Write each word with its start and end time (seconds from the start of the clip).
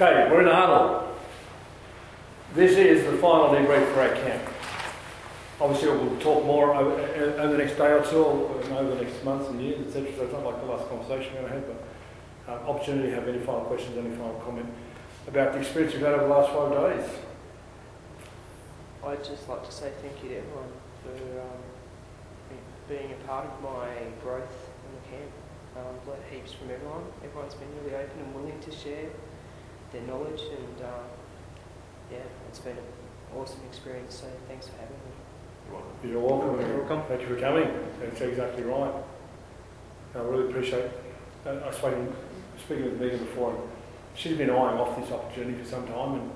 Okay, 0.00 0.30
we're 0.30 0.40
in 0.40 0.46
huddle. 0.46 1.14
This 2.54 2.78
is 2.78 3.04
the 3.04 3.18
final 3.18 3.50
debrief 3.50 3.92
for 3.92 4.00
our 4.00 4.14
camp. 4.14 4.42
Obviously, 5.60 5.90
we'll 5.90 6.16
talk 6.16 6.42
more 6.46 6.74
over, 6.74 6.92
over 6.92 7.52
the 7.52 7.58
next 7.58 7.76
day 7.76 7.92
or 7.92 8.02
two, 8.02 8.16
or 8.16 8.48
over 8.48 8.94
the 8.94 9.04
next 9.04 9.22
months 9.26 9.50
and 9.50 9.60
years, 9.60 9.86
etc. 9.86 10.10
So 10.16 10.22
it's 10.24 10.32
not 10.32 10.42
like 10.42 10.58
the 10.62 10.72
last 10.72 10.88
conversation 10.88 11.34
we're 11.34 11.50
going 11.50 11.52
to 11.52 11.68
have, 11.68 11.76
but 12.46 12.62
um, 12.64 12.76
opportunity 12.76 13.10
to 13.10 13.14
have 13.14 13.28
any 13.28 13.40
final 13.40 13.60
questions, 13.68 13.98
any 13.98 14.08
final 14.16 14.40
comment 14.42 14.72
about 15.28 15.52
the 15.52 15.58
experience 15.58 15.92
we've 15.92 16.02
had 16.02 16.14
over 16.14 16.24
the 16.24 16.32
last 16.32 16.48
five 16.48 16.72
days. 16.72 17.10
I'd 19.04 19.22
just 19.22 19.50
like 19.50 19.66
to 19.66 19.70
say 19.70 19.92
thank 20.00 20.16
you 20.22 20.30
to 20.30 20.36
everyone 20.38 20.72
for 21.04 21.40
um, 21.44 21.60
being 22.88 23.12
a 23.12 23.26
part 23.28 23.44
of 23.44 23.60
my 23.60 23.84
growth 24.24 24.64
in 24.80 24.96
the 24.96 25.04
camp. 25.12 25.30
Um, 25.76 26.08
learned 26.08 26.24
heaps 26.32 26.54
from 26.54 26.70
everyone. 26.70 27.04
Everyone's 27.22 27.52
been 27.52 27.68
really 27.84 27.96
open 27.96 28.18
and 28.18 28.34
willing 28.34 28.58
to 28.60 28.72
share 28.72 29.12
their 29.92 30.02
knowledge, 30.02 30.40
and 30.40 30.84
uh, 30.84 31.02
yeah, 32.10 32.18
it's 32.48 32.58
been 32.58 32.76
an 32.76 32.84
awesome 33.36 33.60
experience. 33.68 34.14
So 34.14 34.26
thanks 34.48 34.68
for 34.68 34.76
having 34.76 34.96
me. 34.96 36.10
You're 36.10 36.20
welcome. 36.20 36.60
You're 36.60 36.78
welcome. 36.84 37.02
Thank 37.08 37.22
you 37.22 37.34
for 37.34 37.40
coming. 37.40 37.68
That's 38.00 38.20
exactly 38.20 38.64
right. 38.64 38.92
I 40.14 40.18
really 40.18 40.48
appreciate. 40.48 40.90
Uh, 41.46 41.60
I 41.64 41.70
spoke 41.70 41.96
speaking 42.58 42.84
with 42.84 43.00
Megan 43.00 43.18
before. 43.18 43.68
She's 44.14 44.36
been 44.36 44.50
eyeing 44.50 44.78
off 44.78 44.98
this 45.00 45.10
opportunity 45.12 45.62
for 45.62 45.68
some 45.68 45.86
time, 45.86 46.14
and 46.14 46.30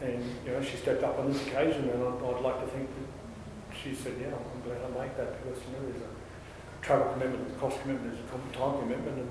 and 0.00 0.24
you 0.44 0.52
know 0.52 0.62
she 0.62 0.76
stepped 0.76 1.02
up 1.02 1.18
on 1.18 1.32
this 1.32 1.46
occasion, 1.46 1.88
and 1.88 2.02
I'd, 2.02 2.22
I'd 2.22 2.42
like 2.42 2.60
to 2.60 2.66
think 2.68 2.88
that 2.88 3.76
she 3.76 3.94
said, 3.94 4.14
yeah, 4.20 4.28
I'm 4.28 4.60
glad 4.62 4.78
I 4.84 4.88
make 5.00 5.16
that 5.16 5.42
because 5.42 5.58
you 5.66 5.72
know 5.72 5.82
there's 5.90 6.02
a 6.02 6.84
travel 6.84 7.12
commitment, 7.12 7.46
there's 7.46 7.56
a 7.56 7.60
cost 7.60 7.80
commitment, 7.82 8.14
there's 8.14 8.24
a 8.24 8.56
time 8.56 8.78
commitment, 8.80 9.18
and 9.18 9.30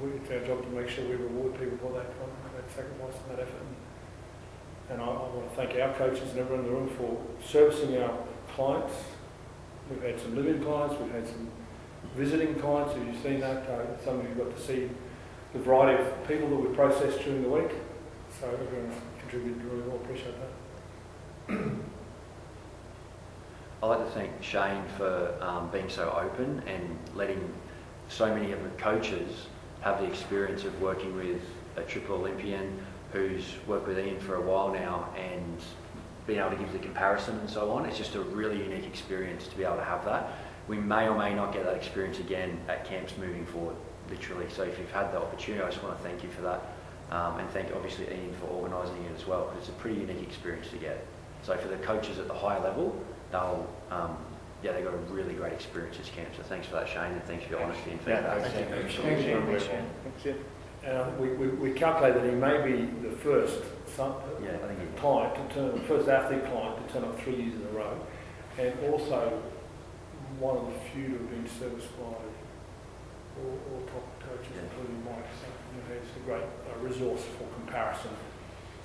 we, 0.00 0.16
it's 0.16 0.30
our 0.30 0.40
job 0.46 0.62
to 0.62 0.70
make 0.70 0.88
sure 0.88 1.04
we 1.04 1.16
reward 1.16 1.58
people 1.58 1.78
for 1.78 1.92
that 1.98 2.08
that 2.08 2.16
sacrifice 2.16 2.29
and 2.29 2.29
that 3.30 3.40
effort. 3.40 3.62
And, 4.90 5.00
I, 5.00 5.04
I 5.04 5.08
want 5.08 5.48
to 5.50 5.56
thank 5.56 5.78
our 5.80 5.94
coaches 5.94 6.30
and 6.30 6.38
everyone 6.40 6.64
in 6.64 6.70
the 6.70 6.76
room 6.76 6.88
for 6.88 7.20
servicing 7.44 7.96
our 7.98 8.18
clients. 8.54 8.94
We've 9.88 10.02
had 10.02 10.20
some 10.20 10.36
living 10.36 10.62
clients, 10.62 11.00
we've 11.00 11.12
had 11.12 11.26
some 11.26 11.48
visiting 12.16 12.54
clients. 12.56 12.94
Have 12.94 13.06
you 13.06 13.14
seen 13.22 13.40
that? 13.40 13.68
Uh, 13.68 14.04
some 14.04 14.20
of 14.20 14.28
you 14.28 14.34
got 14.34 14.54
to 14.54 14.62
see 14.62 14.90
the 15.52 15.58
variety 15.58 16.02
of 16.02 16.28
people 16.28 16.48
that 16.48 16.56
we 16.56 16.74
processed 16.74 17.22
during 17.24 17.42
the 17.42 17.48
week. 17.48 17.70
So 18.40 18.48
everyone's 18.48 19.00
contributed 19.20 19.64
really 19.64 19.82
well. 19.82 19.96
Appreciate 19.96 20.34
that. 20.38 21.58
I'd 23.82 23.86
like 23.86 24.04
to 24.04 24.10
thank 24.12 24.42
Shane 24.42 24.84
for 24.96 25.36
um, 25.40 25.70
being 25.70 25.88
so 25.88 26.10
open 26.10 26.62
and 26.66 26.98
letting 27.14 27.52
so 28.08 28.32
many 28.32 28.52
of 28.52 28.62
the 28.62 28.68
coaches 28.70 29.46
have 29.80 30.00
the 30.00 30.06
experience 30.06 30.64
of 30.64 30.80
working 30.82 31.16
with 31.16 31.40
a 31.76 31.82
triple 31.82 32.16
Olympian 32.16 32.84
who's 33.12 33.44
worked 33.66 33.86
with 33.86 33.98
Ian 33.98 34.20
for 34.20 34.36
a 34.36 34.40
while 34.40 34.72
now 34.72 35.08
and 35.16 35.60
being 36.26 36.38
able 36.38 36.50
to 36.50 36.56
give 36.56 36.72
the 36.72 36.78
comparison 36.78 37.38
and 37.40 37.50
so 37.50 37.70
on. 37.72 37.84
It's 37.86 37.98
just 37.98 38.14
a 38.14 38.20
really 38.20 38.62
unique 38.62 38.86
experience 38.86 39.46
to 39.48 39.56
be 39.56 39.64
able 39.64 39.76
to 39.76 39.84
have 39.84 40.04
that. 40.04 40.32
We 40.68 40.76
may 40.76 41.08
or 41.08 41.18
may 41.18 41.34
not 41.34 41.52
get 41.52 41.64
that 41.64 41.74
experience 41.74 42.20
again 42.20 42.60
at 42.68 42.84
camps 42.84 43.14
moving 43.18 43.44
forward, 43.46 43.74
literally. 44.08 44.46
So 44.50 44.62
if 44.62 44.78
you've 44.78 44.92
had 44.92 45.12
the 45.12 45.18
opportunity, 45.18 45.64
I 45.64 45.70
just 45.70 45.82
want 45.82 45.96
to 45.96 46.02
thank 46.02 46.22
you 46.22 46.28
for 46.30 46.42
that. 46.42 46.62
Um, 47.10 47.40
and 47.40 47.50
thank 47.50 47.74
obviously 47.74 48.06
Ian 48.06 48.32
for 48.34 48.46
organising 48.46 49.02
it 49.04 49.16
as 49.16 49.26
well, 49.26 49.46
because 49.46 49.68
it's 49.68 49.68
a 49.70 49.80
pretty 49.80 49.98
unique 49.98 50.22
experience 50.22 50.68
to 50.68 50.76
get. 50.76 51.04
So 51.42 51.56
for 51.56 51.66
the 51.66 51.78
coaches 51.78 52.20
at 52.20 52.28
the 52.28 52.34
higher 52.34 52.60
level, 52.60 52.94
they'll, 53.32 53.68
um, 53.90 54.16
yeah, 54.62 54.70
they 54.72 54.82
got 54.82 54.94
a 54.94 54.98
really 55.08 55.34
great 55.34 55.52
experience 55.52 55.96
this 55.96 56.10
camp. 56.10 56.28
So 56.36 56.44
thanks 56.44 56.68
for 56.68 56.74
that, 56.74 56.88
Shane, 56.88 57.10
and 57.10 57.24
thanks 57.24 57.44
for 57.44 57.50
your 57.50 57.62
honesty 57.64 57.90
and 57.90 58.00
feedback. 58.00 58.38
Yeah, 58.40 58.48
thank 58.48 58.68
you. 58.68 59.02
Thank 59.02 59.26
you. 59.26 59.60
Thank 60.04 60.24
you. 60.24 60.44
Uh, 60.86 61.10
we, 61.18 61.28
we, 61.30 61.48
we 61.48 61.72
calculate 61.72 62.14
that 62.14 62.24
he 62.24 62.30
may 62.30 62.64
be 62.64 62.86
the 63.06 63.14
first 63.16 63.62
some, 63.94 64.14
yeah, 64.42 64.56
I 64.64 64.74
think 64.74 64.96
client 64.96 65.34
to 65.34 65.54
turn, 65.54 65.72
the 65.72 65.84
first 65.84 66.08
athlete 66.08 66.44
client 66.46 66.86
to 66.86 66.92
turn 66.92 67.04
up 67.04 67.20
three 67.20 67.36
years 67.36 67.54
in 67.54 67.66
a 67.66 67.78
row, 67.78 67.98
and 68.58 68.72
also 68.88 69.42
one 70.38 70.56
of 70.56 70.66
the 70.66 70.80
few 70.90 71.08
to 71.08 71.12
have 71.18 71.30
been 71.30 71.46
serviced 71.46 71.96
by 71.98 72.04
all, 72.04 73.58
all 73.72 73.82
top 73.92 74.06
coaches, 74.20 74.52
yeah. 74.54 74.62
including 74.62 75.04
Mike. 75.04 75.28
So, 75.40 75.48
you 75.74 75.82
know, 75.82 76.00
it's 76.00 76.16
a 76.16 76.20
great 76.20 76.42
uh, 76.42 76.78
resource 76.80 77.22
for 77.36 77.46
comparison. 77.60 78.10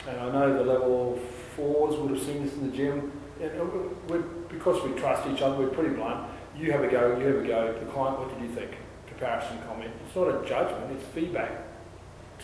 And 0.07 0.19
I 0.19 0.31
know 0.31 0.53
the 0.53 0.63
level 0.63 1.19
fours 1.55 1.95
would 1.97 2.11
have 2.11 2.21
seen 2.21 2.43
this 2.43 2.53
in 2.53 2.69
the 2.69 2.75
gym. 2.75 3.11
And 3.41 4.49
because 4.49 4.83
we 4.83 4.91
trust 4.99 5.27
each 5.27 5.41
other, 5.41 5.57
we're 5.57 5.69
pretty 5.69 5.95
blunt. 5.95 6.29
You 6.57 6.71
have 6.71 6.83
a 6.83 6.87
go, 6.87 7.17
you 7.17 7.25
have 7.25 7.43
a 7.43 7.47
go. 7.47 7.73
The 7.73 7.91
client, 7.91 8.19
what 8.19 8.29
did 8.33 8.47
you 8.47 8.53
think? 8.53 8.71
Comparison 9.07 9.59
comment. 9.67 9.91
It's 10.05 10.15
not 10.15 10.27
a 10.27 10.47
judgment, 10.47 10.91
it's 10.91 11.05
feedback 11.07 11.51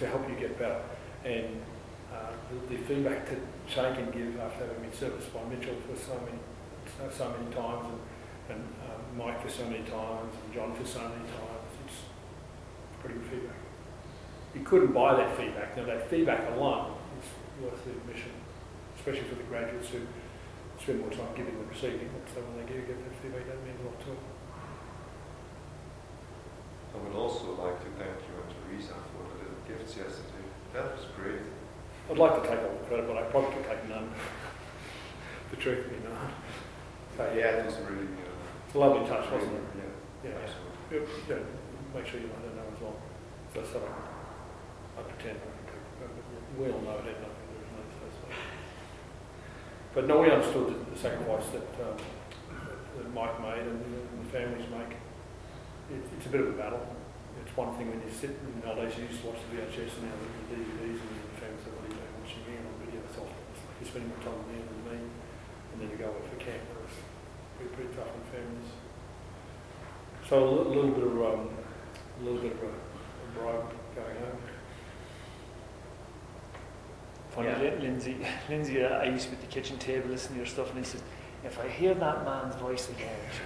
to 0.02 0.08
help 0.08 0.28
you 0.28 0.36
get 0.36 0.58
better. 0.58 0.82
And 1.24 1.62
uh, 2.12 2.34
the, 2.50 2.76
the, 2.76 2.84
feedback 2.84 3.30
that 3.30 3.38
Shane 3.70 3.94
can 3.94 4.10
give 4.10 4.40
after 4.42 4.66
having 4.66 4.82
been 4.82 4.94
serviced 4.94 5.32
by 5.34 5.44
Mitchell 5.46 5.78
for 5.86 5.96
so 5.96 6.18
many, 6.26 6.42
so, 7.14 7.30
many 7.30 7.54
times, 7.54 7.86
and, 7.86 8.58
and 8.58 8.62
um, 8.90 9.02
Mike 9.16 9.42
for 9.42 9.50
so 9.50 9.64
many 9.70 9.86
times, 9.86 10.34
and 10.34 10.54
John 10.54 10.74
for 10.76 10.86
so 10.86 11.00
many 11.00 11.30
times, 11.30 11.70
it's 11.86 12.02
pretty 13.00 13.16
good 13.16 13.30
feedback. 13.30 13.62
You 14.56 14.62
couldn't 14.66 14.92
buy 14.92 15.16
that 15.16 15.38
feedback. 15.38 15.78
Now 15.78 15.86
that 15.86 16.10
feedback 16.10 16.50
alone 16.58 16.98
is 17.22 17.64
worth 17.64 17.86
the 17.86 17.92
admission, 17.92 18.34
especially 18.98 19.30
for 19.30 19.36
the 19.36 19.44
graduates 19.44 19.90
who 19.90 20.02
spend 20.82 21.00
more 21.00 21.12
time 21.12 21.30
giving 21.38 21.56
than 21.56 21.70
receiving. 21.70 22.10
So 22.34 22.42
when 22.42 22.58
they 22.58 22.74
do 22.74 22.82
get 22.82 22.98
that 22.98 23.16
feedback, 23.22 23.46
that 23.48 23.64
means 23.64 23.80
a 23.80 23.86
lot 23.86 24.00
to 24.02 24.08
them. 24.08 24.26
I 26.92 26.98
would 26.98 27.16
also 27.16 27.56
like 27.56 27.80
to 27.80 27.90
thank 27.96 28.18
you 28.28 28.36
and 28.36 28.52
Teresa 28.52 28.98
for 29.86 29.94
the 29.94 30.00
little 30.00 30.16
gifts 30.16 30.22
yesterday. 30.22 30.46
That 30.74 30.84
was 30.92 31.06
great. 31.16 31.42
I'd 32.10 32.18
like 32.18 32.42
to 32.42 32.50
take 32.50 32.60
all 32.60 32.74
the 32.74 32.86
credit, 32.88 33.08
but 33.08 33.18
I 33.18 33.24
probably 33.24 33.54
could 33.56 33.66
take 33.66 33.90
none. 33.90 34.10
the 35.50 35.58
truth 35.58 35.90
be 35.90 35.96
known. 36.08 36.32
But 37.18 37.36
yeah, 37.36 37.62
it 37.62 37.66
was 37.66 37.76
really 37.88 38.08
good. 38.08 38.36
It's 38.66 38.76
a 38.76 38.80
lovely 38.80 39.08
touch, 39.08 39.30
wasn't 39.32 39.54
it? 39.54 39.64
Yeah, 40.24 40.32
yeah. 40.32 40.38
Absolutely. 40.38 41.08
Yeah, 41.30 41.44
make 41.94 42.08
sure 42.08 42.20
you 42.20 42.28
let 42.28 42.44
her 42.50 42.56
know 42.56 42.68
as 42.74 42.82
well. 42.82 42.96
So, 43.54 43.64
so 43.64 43.80
I 44.98 45.02
pretend 45.02 45.40
I 45.40 45.52
but 46.00 46.10
we 46.58 46.72
all 46.72 46.82
know 46.82 46.98
it 47.00 47.06
had 47.06 47.20
nothing 47.20 47.48
to 47.48 47.54
do 47.54 47.64
with 47.64 47.86
it. 47.88 48.36
But 49.94 50.08
no, 50.08 50.22
we 50.22 50.32
understood 50.32 50.68
the, 50.68 50.92
the 50.92 50.98
sacrifice 50.98 51.48
that, 51.52 51.68
um, 51.84 51.98
that, 52.64 52.80
that, 52.98 53.14
Mike 53.14 53.40
made 53.42 53.68
and 53.68 53.80
the, 53.80 54.00
and 54.08 54.26
the 54.26 54.30
families 54.32 54.66
make. 54.72 54.96
It, 55.92 56.04
it's 56.18 56.26
a 56.26 56.30
bit 56.30 56.42
of 56.42 56.48
a 56.48 56.52
battle. 56.52 56.80
It's 57.40 57.56
one 57.56 57.72
thing 57.80 57.88
when 57.88 58.04
you 58.04 58.12
sit, 58.12 58.36
nowadays 58.60 58.98
you 59.00 59.08
used 59.08 59.24
to 59.24 59.32
watch 59.32 59.42
the 59.48 59.56
VHS 59.56 59.96
and 60.00 60.12
now 60.12 60.18
the 60.20 60.56
DVDs 60.56 61.00
and 61.00 61.12
the 61.24 61.40
families 61.40 61.64
say, 61.64 61.72
what 61.72 61.84
are 61.84 61.92
you 61.92 61.96
doing 61.96 62.16
watching 62.20 62.44
me 62.48 62.54
on 62.60 62.76
video? 62.84 63.00
It's 63.08 63.16
often 63.16 63.40
it's 63.56 63.64
like 63.64 63.76
you're 63.80 63.92
spending 63.92 64.10
more 64.12 64.24
time 64.24 64.38
with 64.40 64.50
me 64.52 64.60
than 64.64 64.80
me. 64.88 65.00
And 65.72 65.76
then 65.80 65.88
you 65.92 65.98
go 66.00 66.12
away 66.12 66.24
for 66.28 66.40
camp. 66.40 66.64
It 66.64 66.80
was 66.80 66.96
pretty, 67.56 67.72
pretty 67.76 67.92
tough 67.96 68.12
on 68.12 68.24
families. 68.28 68.72
So 70.28 70.34
a 70.40 70.48
little, 70.48 70.72
little 70.72 70.92
bit 70.92 71.08
of 71.08 71.16
um, 71.22 71.50
a 71.52 72.24
little 72.24 72.42
bit 72.42 72.54
of 72.56 72.64
a, 72.64 72.72
a 72.72 73.28
bribe 73.36 73.68
going 73.96 74.18
home. 74.20 74.40
Funny, 77.32 77.48
yeah. 77.48 77.80
Lindsay, 77.80 78.18
Lindsay, 78.50 78.84
uh, 78.84 79.00
I 79.00 79.06
used 79.06 79.26
to 79.26 79.30
be 79.32 79.36
at 79.38 79.42
the 79.42 79.48
kitchen 79.48 79.78
table 79.78 80.10
listening 80.10 80.34
to 80.34 80.38
your 80.40 80.46
stuff, 80.46 80.70
and 80.70 80.80
he 80.80 80.84
says, 80.84 81.02
if 81.44 81.60
I 81.60 81.68
hear 81.68 81.94
that 81.96 82.26
man's 82.26 82.56
voice 82.56 82.90
again, 82.90 83.16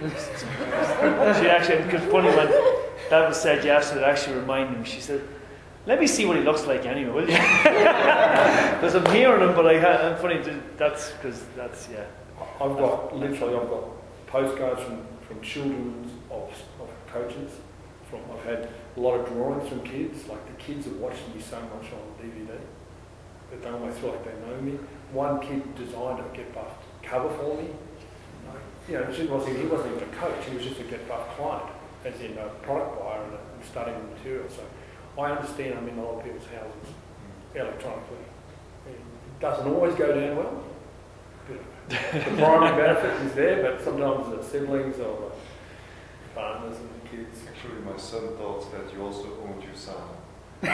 she 1.40 1.48
actually, 1.48 1.82
because 1.84 2.02
funny 2.10 2.28
when 2.28 2.48
that 3.10 3.28
was 3.28 3.40
said 3.40 3.64
yesterday, 3.64 4.02
it 4.02 4.08
actually 4.08 4.36
reminded 4.36 4.78
me, 4.78 4.84
she 4.84 5.00
said, 5.00 5.26
let 5.86 6.00
me 6.00 6.06
see 6.06 6.26
what 6.26 6.36
he 6.36 6.42
looks 6.42 6.66
like 6.66 6.84
anyway, 6.84 7.10
will 7.10 7.30
you? 7.30 7.36
Because 8.76 8.94
I'm 8.94 9.06
hearing 9.14 9.48
him, 9.48 9.54
but 9.54 9.66
I 9.66 9.74
am 9.74 10.18
funny, 10.18 10.42
that's 10.76 11.12
because 11.12 11.44
that's, 11.56 11.88
yeah. 11.90 12.04
I've 12.60 12.76
got, 12.76 13.16
literally, 13.16 13.56
I've 13.56 13.68
got 13.70 13.84
postcards 14.26 14.82
from, 14.82 15.06
from 15.26 15.40
children 15.40 16.10
of, 16.30 16.52
of 16.80 16.90
coaches. 17.06 17.52
From 18.10 18.20
I've 18.32 18.44
had 18.44 18.68
a 18.96 19.00
lot 19.00 19.14
of 19.18 19.26
drawings 19.26 19.68
from 19.68 19.80
kids, 19.80 20.28
like 20.28 20.46
the 20.46 20.62
kids 20.62 20.86
are 20.86 20.94
watching 20.94 21.34
me 21.34 21.40
so 21.40 21.58
much 21.60 21.90
on 21.92 22.24
DVD 22.24 22.56
but 23.50 23.62
they 23.62 23.68
almost 23.68 23.98
feel 23.98 24.10
like 24.10 24.24
they 24.24 24.46
know 24.46 24.60
me. 24.60 24.78
One 25.12 25.40
kid 25.40 25.74
designed 25.74 26.20
a 26.20 26.36
Get 26.36 26.54
Buff 26.54 26.72
cover 27.02 27.30
for 27.36 27.56
me. 27.56 27.68
You 28.88 28.94
know, 28.94 29.04
he 29.06 29.26
wasn't, 29.26 29.58
he 29.58 29.66
wasn't 29.66 29.96
even 29.96 30.08
a 30.08 30.12
coach, 30.12 30.44
he 30.48 30.56
was 30.56 30.64
just 30.64 30.80
a 30.80 30.84
Get 30.84 31.08
Buff 31.08 31.36
client, 31.36 31.70
as 32.04 32.20
in 32.20 32.38
a 32.38 32.48
product 32.62 33.00
buyer 33.00 33.22
and, 33.24 33.32
and 33.32 33.64
studying 33.64 33.98
the 33.98 34.14
material. 34.14 34.48
So 34.48 34.62
I 35.20 35.32
understand 35.32 35.74
I'm 35.78 35.88
in 35.88 35.98
a 35.98 36.04
lot 36.04 36.18
of 36.18 36.24
people's 36.24 36.46
houses 36.46 36.94
electronically. 37.54 38.18
It 38.86 39.00
doesn't 39.40 39.66
always 39.66 39.94
go 39.96 40.14
down 40.14 40.36
well. 40.36 40.62
the 41.88 41.96
primary 42.36 42.76
benefit 42.82 43.26
is 43.26 43.32
there, 43.34 43.62
but 43.62 43.82
sometimes 43.82 44.28
the 44.36 44.42
siblings 44.42 44.98
or 45.00 45.30
the 45.30 45.30
partners 46.34 46.76
and 46.78 46.88
the 46.88 47.08
kids. 47.08 47.40
Actually, 47.48 47.80
my 47.82 47.96
son 47.96 48.36
thought 48.36 48.70
that 48.72 48.92
you 48.94 49.02
also 49.02 49.26
owned 49.42 49.62
your 49.64 49.74
son. 49.74 49.96
My 50.62 50.70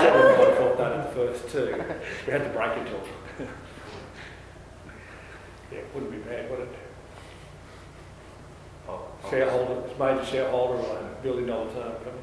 children 0.00 0.56
thought 0.56 0.78
that 0.78 0.92
at 0.92 1.14
first 1.14 1.48
too. 1.48 1.82
We 2.26 2.32
had 2.32 2.44
to 2.44 2.50
break 2.50 2.78
it 2.78 2.84
to 2.84 2.90
them. 2.92 3.48
Yeah, 5.74 5.80
it 5.80 5.90
wouldn't 5.94 6.12
be 6.12 6.18
bad, 6.18 6.50
would 6.50 6.60
it? 6.60 6.68
Oh, 8.88 9.08
shareholder, 9.28 9.82
major 9.98 10.24
shareholder 10.24 10.78
a 10.78 11.22
billion 11.22 11.48
dollar 11.48 11.66
company. 11.72 12.22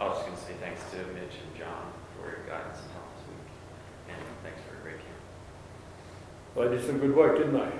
I 0.00 0.08
was 0.08 0.22
going 0.22 0.34
to 0.34 0.42
say 0.42 0.54
thanks 0.60 0.80
to 0.90 0.96
Mitch 1.12 1.36
and 1.42 1.52
John 1.58 1.92
for 2.16 2.30
your 2.30 2.46
guidance 2.48 2.80
and 2.80 2.90
help 2.96 3.10
this 3.18 3.26
week. 3.28 3.48
And 4.14 4.22
thanks 4.42 4.60
for 4.66 4.78
a 4.78 4.82
great 4.82 4.98
camp. 5.02 5.20
Well, 6.54 6.70
they 6.70 6.76
did 6.78 6.86
some 6.86 6.98
good 6.98 7.14
work, 7.14 7.36
didn't 7.36 7.54
they? 7.54 7.72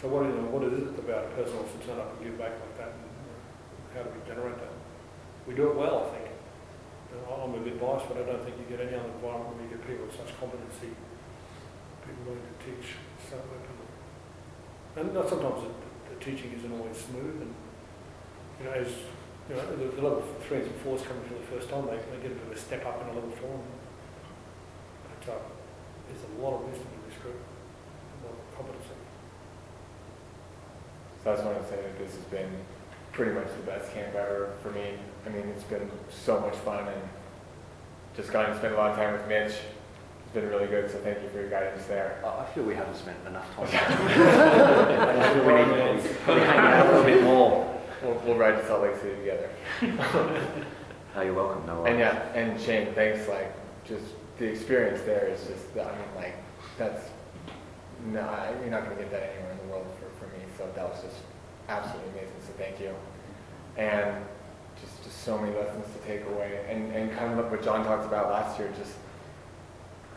So 0.00 0.08
what, 0.08 0.24
is- 0.26 0.38
what 0.48 0.64
is 0.64 0.72
it 0.80 0.96
about 0.96 1.28
a 1.28 1.32
person 1.36 1.52
who 1.52 1.58
wants 1.60 1.76
to 1.76 1.80
turn 1.84 1.98
up 2.00 2.16
and 2.16 2.24
give 2.24 2.38
back 2.38 2.56
like 2.56 2.76
that? 2.78 2.92
And 2.96 3.04
uh, 3.04 3.90
how 3.92 4.00
do 4.06 4.10
we 4.16 4.22
generate 4.24 4.56
that? 4.58 4.74
We 5.46 5.52
do 5.54 5.68
it 5.70 5.76
well, 5.76 6.08
I 6.08 6.16
think. 6.16 6.30
You 7.10 7.18
know, 7.26 7.42
I'm 7.42 7.52
a 7.54 7.60
bit 7.60 7.76
biased, 7.82 8.06
but 8.08 8.22
I 8.22 8.24
don't 8.24 8.42
think 8.46 8.54
you 8.56 8.64
get 8.70 8.80
any 8.86 8.94
other 8.94 9.10
environment 9.18 9.58
where 9.58 9.66
you 9.66 9.74
get 9.76 9.82
people 9.82 10.06
with 10.06 10.14
such 10.14 10.30
competency, 10.38 10.94
people 12.06 12.22
willing 12.22 12.46
to 12.46 12.54
teach 12.62 12.94
so 13.28 13.34
openly. 13.34 13.79
And 14.96 15.12
sometimes 15.14 15.62
the, 15.62 16.14
the 16.14 16.24
teaching 16.24 16.52
isn't 16.52 16.72
always 16.72 16.96
smooth 16.96 17.42
and, 17.42 17.54
you 18.58 18.64
know, 18.66 18.72
as, 18.72 18.88
you 19.48 19.56
know, 19.56 19.76
the, 19.76 19.96
the 19.96 20.02
level 20.02 20.22
threes 20.46 20.66
and 20.66 20.76
fours 20.82 21.02
coming 21.02 21.22
for 21.24 21.34
the 21.34 21.46
first 21.46 21.70
time, 21.70 21.86
they, 21.86 21.96
they 21.96 22.22
get 22.22 22.32
a 22.32 22.34
bit 22.34 22.46
of 22.46 22.52
a 22.52 22.58
step 22.58 22.84
up 22.86 23.00
in 23.02 23.08
a 23.08 23.14
level 23.14 23.30
four. 23.30 23.60
But, 25.08 25.32
uh, 25.32 25.38
there's 26.10 26.24
a 26.24 26.42
lot 26.42 26.54
of 26.54 26.66
wisdom 26.66 26.88
in 26.90 27.10
this 27.10 27.18
group, 27.22 27.36
a 27.36 28.26
lot 28.26 28.34
of 28.34 28.56
competency. 28.56 28.98
So 31.22 31.32
I 31.32 31.34
just 31.34 31.46
want 31.46 31.62
to 31.62 31.68
say 31.68 31.76
that 31.76 31.98
this 31.98 32.14
has 32.16 32.24
been 32.24 32.50
pretty 33.12 33.32
much 33.32 33.46
the 33.46 33.70
best 33.70 33.92
camp 33.92 34.14
ever 34.14 34.54
for 34.62 34.70
me. 34.70 34.94
I 35.26 35.28
mean, 35.28 35.46
it's 35.48 35.64
been 35.64 35.90
so 36.10 36.40
much 36.40 36.56
fun 36.56 36.88
and 36.88 37.02
just 38.16 38.32
gotten 38.32 38.52
to 38.52 38.58
spend 38.58 38.74
a 38.74 38.76
lot 38.76 38.90
of 38.90 38.96
time 38.96 39.12
with 39.12 39.28
Mitch. 39.28 39.54
Been 40.32 40.48
really 40.48 40.68
good, 40.68 40.88
so 40.88 40.98
thank 40.98 41.20
you 41.22 41.28
for 41.30 41.40
your 41.40 41.50
guidance 41.50 41.84
there. 41.86 42.22
I 42.24 42.44
feel 42.54 42.62
we 42.62 42.74
haven't 42.74 42.94
spent 42.94 43.16
enough 43.26 43.52
time. 43.56 43.66
I 43.66 45.34
feel 45.34 45.44
we 45.44 45.54
need 45.54 46.02
to 46.02 46.44
hang 46.44 46.58
out 46.58 46.86
a 46.86 46.90
little 46.90 47.04
bit 47.04 47.22
more. 47.24 47.80
We'll, 48.00 48.14
we'll 48.24 48.36
ride 48.36 48.52
to 48.60 48.66
Salt 48.66 48.82
Lake 48.82 48.96
City 48.96 49.16
together. 49.16 49.50
Oh, 51.16 51.22
you're 51.22 51.34
welcome, 51.34 51.66
no 51.66 51.84
And 51.86 51.98
yeah, 51.98 52.22
and 52.34 52.58
Shane, 52.60 52.94
thanks. 52.94 53.28
Like, 53.28 53.52
just 53.84 54.04
the 54.38 54.46
experience 54.46 55.02
there 55.02 55.26
is 55.26 55.40
just, 55.44 55.66
I 55.76 55.90
mean, 55.90 56.14
like, 56.14 56.36
that's, 56.78 57.10
no, 58.06 58.20
I- 58.20 58.54
you're 58.60 58.70
not 58.70 58.84
going 58.84 58.96
to 58.96 59.02
get 59.02 59.10
that 59.10 59.32
anywhere 59.34 59.50
in 59.50 59.58
the 59.58 59.72
world 59.72 59.86
for, 59.98 60.24
for 60.24 60.30
me. 60.32 60.44
So 60.56 60.70
that 60.76 60.88
was 60.88 61.02
just 61.02 61.16
absolutely 61.68 62.10
amazing. 62.12 62.36
So 62.46 62.52
thank 62.56 62.78
you. 62.78 62.94
And 63.76 64.24
just, 64.80 65.02
just 65.02 65.24
so 65.24 65.36
many 65.36 65.52
lessons 65.56 65.84
to 65.92 66.06
take 66.06 66.24
away. 66.26 66.64
And, 66.68 66.92
and 66.94 67.10
kind 67.18 67.32
of 67.32 67.38
like 67.38 67.50
what 67.50 67.64
John 67.64 67.84
talked 67.84 68.06
about 68.06 68.30
last 68.30 68.56
year, 68.60 68.72
just 68.78 68.94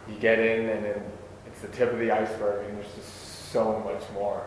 you 0.09 0.15
get 0.19 0.39
in 0.39 0.69
and 0.69 0.85
then 0.85 1.03
it's 1.47 1.61
the 1.61 1.67
tip 1.69 1.91
of 1.91 1.99
the 1.99 2.11
iceberg 2.11 2.65
and 2.67 2.77
there's 2.77 2.93
just 2.95 3.51
so 3.51 3.79
much 3.79 4.01
more 4.13 4.43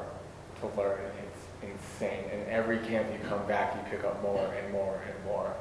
to 0.61 0.67
learn. 0.79 0.99
And 1.01 1.29
it's 1.29 1.81
insane. 1.81 2.25
And 2.33 2.49
every 2.49 2.79
camp 2.79 3.09
you 3.13 3.29
come 3.29 3.47
back, 3.47 3.75
you 3.75 3.91
pick 3.91 4.05
up 4.05 4.21
more 4.23 4.53
and 4.55 4.73
more 4.73 5.01
and 5.07 5.25
more. 5.25 5.55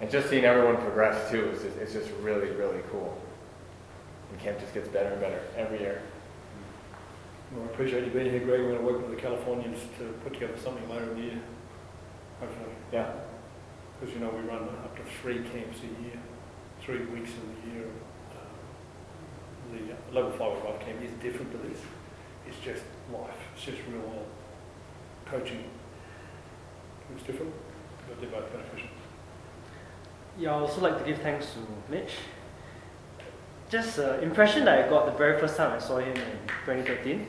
And 0.00 0.10
just 0.10 0.28
seeing 0.28 0.44
everyone 0.44 0.76
progress 0.76 1.30
too 1.30 1.50
is 1.50 1.62
just, 1.62 1.76
it's 1.78 1.92
just 1.92 2.10
really, 2.20 2.50
really 2.50 2.82
cool. 2.90 3.16
And 4.30 4.40
camp 4.40 4.60
just 4.60 4.74
gets 4.74 4.88
better 4.88 5.10
and 5.10 5.20
better 5.20 5.40
every 5.56 5.80
year. 5.80 6.02
Well, 7.52 7.64
I 7.64 7.72
appreciate 7.72 8.04
you 8.04 8.10
being 8.10 8.30
here, 8.30 8.40
Greg. 8.40 8.60
We're 8.60 8.72
going 8.72 8.78
to 8.78 8.84
work 8.84 9.00
with 9.00 9.14
the 9.14 9.22
Californians 9.22 9.78
to 9.98 10.04
put 10.24 10.34
together 10.34 10.56
something 10.62 10.88
later 10.90 11.10
in 11.12 11.16
the 11.16 11.22
year, 11.22 11.40
hopefully. 12.40 12.74
Yeah. 12.92 13.12
Because, 13.98 14.14
you 14.14 14.20
know, 14.20 14.30
we 14.30 14.40
run 14.40 14.62
up 14.62 14.96
to 14.96 15.02
three 15.22 15.38
camps 15.38 15.78
a 15.78 16.02
year, 16.02 16.18
three 16.82 17.04
weeks 17.06 17.30
in 17.30 17.70
the 17.70 17.78
year. 17.78 17.86
The 19.72 20.14
level 20.14 20.30
five 20.32 20.52
or 20.52 20.60
five 20.62 20.80
camp 20.80 21.02
is 21.02 21.10
different 21.22 21.50
to 21.52 21.58
this. 21.58 21.78
It's 22.46 22.58
just 22.64 22.82
life. 23.12 23.34
It's 23.54 23.64
just 23.64 23.78
real 23.90 24.00
world 24.00 24.26
coaching. 25.26 25.64
It's 27.14 27.24
different, 27.26 27.52
but 28.08 28.20
they're 28.20 28.30
both 28.30 28.50
beneficial. 28.52 28.88
Yeah, 30.38 30.50
I 30.50 30.60
also 30.60 30.80
like 30.80 30.98
to 30.98 31.04
give 31.04 31.18
thanks 31.22 31.46
to 31.54 31.60
Mitch. 31.90 32.12
Just 33.70 33.96
the 33.96 34.20
impression 34.22 34.64
that 34.66 34.84
I 34.86 34.88
got 34.88 35.06
the 35.06 35.12
very 35.12 35.40
first 35.40 35.56
time 35.56 35.72
I 35.72 35.78
saw 35.78 35.98
him 35.98 36.16
in 36.16 36.38
2013 36.66 37.28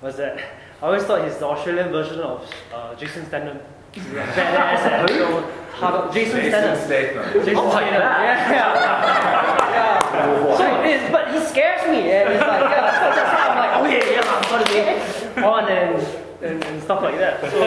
was 0.00 0.16
that 0.16 0.38
I 0.80 0.86
always 0.86 1.02
thought 1.02 1.24
he's 1.24 1.36
the 1.38 1.46
Australian 1.46 1.90
version 1.90 2.20
of 2.20 2.48
uh, 2.72 2.94
Jason 2.94 3.26
Statham. 3.26 3.58
He's 3.92 4.04
badass 4.04 4.80
and 4.86 5.10
you 5.10 5.26
Jason 6.12 6.40
Statham. 6.40 6.74
Jason 6.74 6.86
Statham. 6.86 8.00
that. 8.00 8.50
Yeah, 8.50 9.67
yeah. 9.78 10.56
So 10.56 11.12
but 11.12 11.32
he 11.32 11.40
scares 11.46 11.82
me, 11.88 12.10
and 12.12 12.32
it's 12.32 12.40
like, 12.40 12.60
yeah, 12.60 12.80
that's 12.80 13.32
why 13.34 13.46
I'm 13.48 13.58
like, 13.62 13.74
oh 13.78 13.86
yeah, 13.86 14.04
yeah, 14.14 14.34
I'm 14.34 14.42
gonna 14.50 14.68
be 14.72 15.42
on 15.42 15.68
and, 15.68 16.44
and, 16.44 16.64
and 16.64 16.82
stuff 16.82 17.02
like 17.02 17.16
that. 17.18 17.40
So 17.50 17.62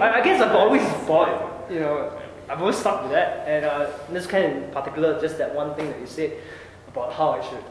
I, 0.00 0.20
I 0.20 0.24
guess 0.24 0.40
I've 0.40 0.54
always 0.54 0.82
bought, 1.06 1.70
you 1.70 1.80
know, 1.80 2.12
I've 2.48 2.60
always 2.60 2.76
stuck 2.76 3.02
with 3.02 3.12
that. 3.12 3.46
And 3.46 3.64
uh, 3.64 3.90
this 4.10 4.26
kind 4.26 4.44
in 4.44 4.70
particular, 4.70 5.20
just 5.20 5.38
that 5.38 5.54
one 5.54 5.74
thing 5.74 5.90
that 5.90 6.00
you 6.00 6.06
said 6.06 6.32
about 6.88 7.12
how 7.12 7.30
I 7.30 7.42
should 7.48 7.64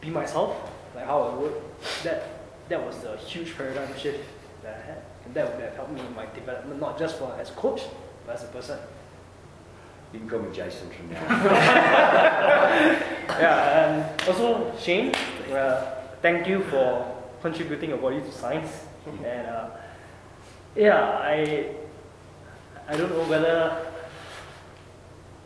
be 0.00 0.10
myself, 0.10 0.56
like 0.94 1.06
how 1.06 1.22
I 1.22 1.34
would, 1.36 1.54
that 2.02 2.28
that 2.68 2.84
was 2.84 3.04
a 3.04 3.16
huge 3.16 3.56
paradigm 3.56 3.96
shift 3.96 4.24
that 4.62 4.82
I 4.82 4.86
had. 4.86 5.02
And 5.24 5.34
that 5.34 5.52
would 5.52 5.62
have 5.62 5.74
helped 5.74 5.92
me 5.92 6.00
in 6.00 6.14
my 6.14 6.26
development, 6.34 6.80
not 6.80 6.98
just 6.98 7.18
for 7.18 7.32
as 7.38 7.50
a 7.50 7.54
coach, 7.54 7.82
but 8.26 8.36
as 8.36 8.44
a 8.44 8.48
person. 8.48 8.78
You 10.12 10.18
can 10.20 10.28
call 10.28 10.40
me 10.40 10.54
Jason 10.54 10.88
from 10.90 11.10
now. 11.10 11.20
Yeah, 13.40 14.04
and 14.14 14.28
also 14.28 14.72
Shane, 14.78 15.14
uh, 15.52 15.94
thank 16.20 16.46
you 16.46 16.60
for 16.64 17.06
contributing 17.40 17.88
your 17.90 17.98
body 17.98 18.20
to 18.20 18.30
science. 18.30 18.84
And 19.06 19.46
uh, 19.46 19.70
yeah, 20.76 21.18
I 21.22 21.70
I 22.86 22.96
don't 22.96 23.10
know 23.10 23.24
whether 23.24 23.86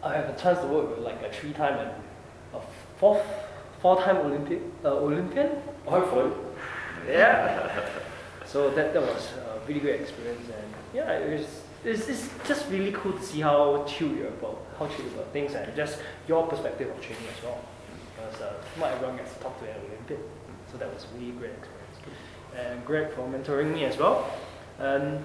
I 0.03 0.15
have 0.15 0.29
a 0.31 0.37
chance 0.41 0.59
to 0.61 0.67
work 0.67 0.91
with 0.91 1.05
like 1.05 1.23
a 1.23 1.31
three-time 1.33 1.79
and 1.79 1.91
a 2.55 2.61
fourth 2.99 3.23
four-time 3.81 4.17
Olympic 4.17 4.61
uh, 4.85 4.97
Olympian. 4.97 5.51
Hopefully. 5.85 6.33
Yeah. 7.09 7.89
So 8.47 8.71
that, 8.71 8.93
that 8.95 9.03
was 9.03 9.33
a 9.35 9.61
really 9.69 9.81
great 9.81 10.01
experience, 10.01 10.47
and 10.49 10.69
yeah, 10.95 11.13
it 11.19 11.39
was, 11.39 11.47
it's, 11.87 12.09
it's 12.09 12.29
just 12.47 12.69
really 12.71 12.93
cool 12.93 13.13
to 13.13 13.23
see 13.23 13.41
how 13.41 13.85
chill 13.87 14.09
you're 14.09 14.29
about, 14.29 14.67
how 14.79 14.87
chill 14.89 15.07
about 15.07 15.33
things, 15.33 15.55
and 15.55 15.75
just 15.77 16.01
your 16.29 16.47
perspective 16.47 16.91
of 16.91 17.01
training 17.01 17.25
as 17.37 17.45
well. 17.45 17.61
Because 18.17 18.41
uh, 18.41 18.55
not 18.79 18.93
everyone 18.93 19.17
gets 19.17 19.35
to 19.35 19.41
talk 19.41 19.59
to 19.61 19.67
Olympic, 19.67 20.19
so 20.71 20.79
that 20.79 20.93
was 20.93 21.05
a 21.05 21.19
really 21.19 21.33
great 21.33 21.53
experience. 21.53 21.99
And 22.57 22.85
Greg 22.85 23.13
for 23.13 23.29
mentoring 23.29 23.73
me 23.73 23.85
as 23.85 23.97
well. 23.99 24.31
Um, 24.81 25.19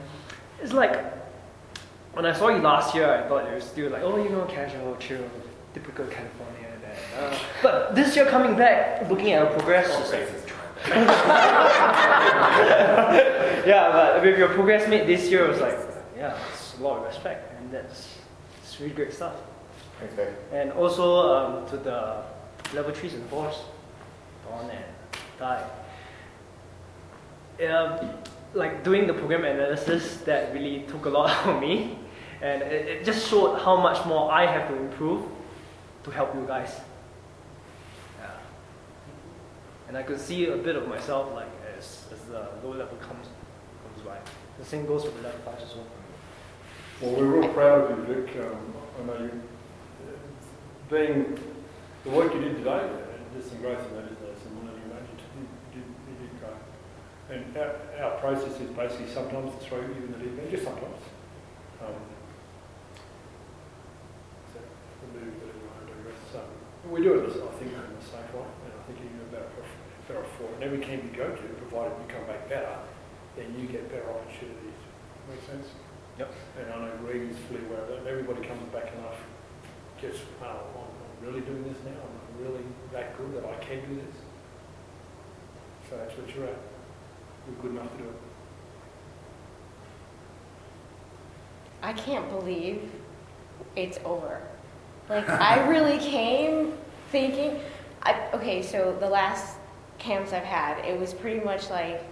it's 0.61 0.73
like 0.73 1.03
when 2.13 2.25
I 2.25 2.33
saw 2.33 2.49
you 2.49 2.61
last 2.61 2.93
year, 2.93 3.09
I 3.09 3.27
thought 3.27 3.47
you 3.47 3.53
were 3.53 3.61
still 3.61 3.89
like, 3.91 4.03
oh, 4.03 4.21
you 4.21 4.29
know, 4.29 4.45
casual, 4.45 4.95
chill, 4.97 5.23
typical 5.73 6.05
California. 6.05 6.67
Uh, 7.17 7.37
but 7.61 7.95
this 7.95 8.15
year 8.15 8.25
coming 8.25 8.55
back, 8.55 9.09
looking 9.09 9.31
at 9.31 9.43
your 9.43 9.51
progress, 9.57 10.11
like, 10.11 10.27
yeah, 13.65 13.89
but 13.91 14.21
with 14.23 14.37
your 14.37 14.49
progress 14.49 14.89
made 14.89 15.07
this 15.07 15.29
year, 15.29 15.45
it 15.45 15.49
was 15.49 15.61
like, 15.61 15.77
yeah, 16.17 16.37
a 16.79 16.83
lot 16.83 16.97
of 16.97 17.03
respect, 17.05 17.53
and 17.59 17.71
that's 17.71 18.17
it's 18.63 18.79
really 18.79 18.93
great 18.93 19.13
stuff. 19.13 19.35
Thanks, 19.99 20.15
babe. 20.15 20.33
And 20.51 20.71
also 20.71 21.05
um, 21.35 21.69
to 21.69 21.77
the 21.77 22.23
level 22.73 22.93
threes 22.93 23.13
and 23.13 23.27
fours, 23.29 23.55
Dawn 24.45 24.69
and 24.69 24.85
Dai. 25.37 25.63
Um, 27.67 28.09
like 28.53 28.83
doing 28.83 29.07
the 29.07 29.13
program 29.13 29.45
analysis, 29.45 30.17
that 30.25 30.53
really 30.53 30.83
took 30.83 31.05
a 31.05 31.09
lot 31.09 31.29
out 31.47 31.55
of 31.55 31.61
me, 31.61 31.97
and 32.41 32.61
it, 32.61 32.87
it 32.87 33.05
just 33.05 33.27
showed 33.27 33.59
how 33.59 33.77
much 33.77 34.05
more 34.05 34.31
I 34.31 34.45
have 34.45 34.67
to 34.69 34.75
improve 34.75 35.23
to 36.03 36.11
help 36.11 36.33
you 36.35 36.45
guys. 36.47 36.79
Yeah. 38.19 38.31
And 39.87 39.97
I 39.97 40.03
could 40.03 40.19
see 40.19 40.47
a 40.47 40.57
bit 40.57 40.75
of 40.75 40.87
myself 40.87 41.33
like 41.33 41.49
as, 41.77 42.05
as 42.11 42.19
the 42.21 42.47
low 42.63 42.71
level 42.71 42.97
comes 42.97 43.27
comes 43.83 44.05
by. 44.05 44.17
The 44.57 44.65
same 44.65 44.85
goes 44.85 45.03
for 45.03 45.11
the 45.11 45.21
level 45.21 45.39
fives 45.45 45.63
as 45.63 45.75
well. 45.75 45.85
Well, 47.01 47.15
we're 47.17 47.41
real 47.41 47.49
proud 47.49 47.89
of 47.89 47.97
you, 47.97 48.13
Vic. 48.13 48.29
Um, 48.45 48.73
I 49.01 49.05
know 49.07 49.23
you, 49.25 49.41
being 50.87 51.33
the 52.03 52.09
work 52.11 52.31
you 52.31 52.41
did 52.41 52.57
today, 52.57 52.87
there's 53.33 53.49
some 53.49 53.57
growth 53.57 53.81
in 53.89 53.95
that, 53.97 54.05
isn't 54.05 54.21
there? 54.21 54.37
Some 54.45 54.61
learning 54.61 54.85
you 54.85 55.17
did, 55.73 55.81
you 55.81 56.13
did, 56.21 56.29
grow. 56.37 56.53
And 57.33 57.57
our, 57.57 58.05
our 58.05 58.19
process 58.19 58.53
is 58.61 58.69
basically 58.77 59.09
sometimes 59.09 59.49
throw 59.65 59.81
you 59.81 59.97
in 59.97 60.11
the 60.11 60.19
deep 60.19 60.37
end, 60.45 60.51
just 60.51 60.63
sometimes. 60.63 61.01
Um, 61.81 61.97
so 64.53 64.61
everyone 65.09 65.25
do, 65.25 66.13
so 66.31 66.45
we 66.85 67.01
do 67.01 67.17
it, 67.17 67.33
I 67.33 67.57
think, 67.57 67.73
in 67.73 67.81
a 67.81 68.05
safe 68.05 68.29
way, 68.29 68.45
and 68.45 68.73
I 68.77 68.81
think 68.85 69.01
you 69.01 69.09
get 69.09 69.41
better, 69.41 69.49
better 70.07 70.25
for 70.37 70.43
it. 70.43 70.53
And 70.53 70.63
every 70.65 70.85
camp 70.85 71.01
you 71.01 71.17
go 71.17 71.33
to, 71.33 71.41
provided 71.65 71.97
you 71.97 72.13
come 72.13 72.27
back 72.27 72.47
better, 72.47 72.77
then 73.35 73.57
you 73.57 73.65
get 73.65 73.89
better 73.89 74.05
opportunities. 74.05 74.77
Make 75.27 75.41
sense? 75.49 75.65
Yep. 76.19 76.33
And 76.59 76.73
I 76.73 76.77
know 76.79 76.91
Greg 77.03 77.21
is 77.29 77.37
fully 77.47 77.65
aware 77.65 77.81
of 77.81 77.87
that. 77.89 78.09
Everybody 78.09 78.45
comes 78.47 78.61
back 78.73 78.91
enough, 78.93 79.17
gets, 80.01 80.19
oh, 80.41 80.45
I'm 80.45 81.01
I'm 81.21 81.27
really 81.27 81.41
doing 81.41 81.63
this 81.63 81.77
now. 81.85 81.91
I'm 81.91 82.43
really 82.43 82.63
that 82.93 83.17
good 83.17 83.35
that 83.35 83.45
I 83.45 83.63
can 83.63 83.79
do 83.87 83.95
this. 83.95 84.15
So 85.89 85.97
that's 85.97 86.17
what 86.17 86.35
you're 86.35 86.45
at. 86.45 86.57
You're 87.47 87.61
good 87.61 87.71
enough 87.71 87.91
to 87.91 87.97
do 87.97 88.09
it. 88.09 88.15
I 91.83 91.93
can't 91.93 92.29
believe 92.29 92.91
it's 93.75 93.99
over. 94.05 94.41
Like 95.09 95.27
I 95.29 95.67
really 95.67 95.97
came 96.11 96.73
thinking, 97.11 97.59
I, 98.03 98.29
okay, 98.33 98.61
so 98.61 98.95
the 98.99 99.09
last 99.09 99.57
camps 99.97 100.33
I've 100.33 100.43
had, 100.43 100.83
it 100.85 100.99
was 100.99 101.13
pretty 101.13 101.43
much 101.43 101.69
like 101.69 102.03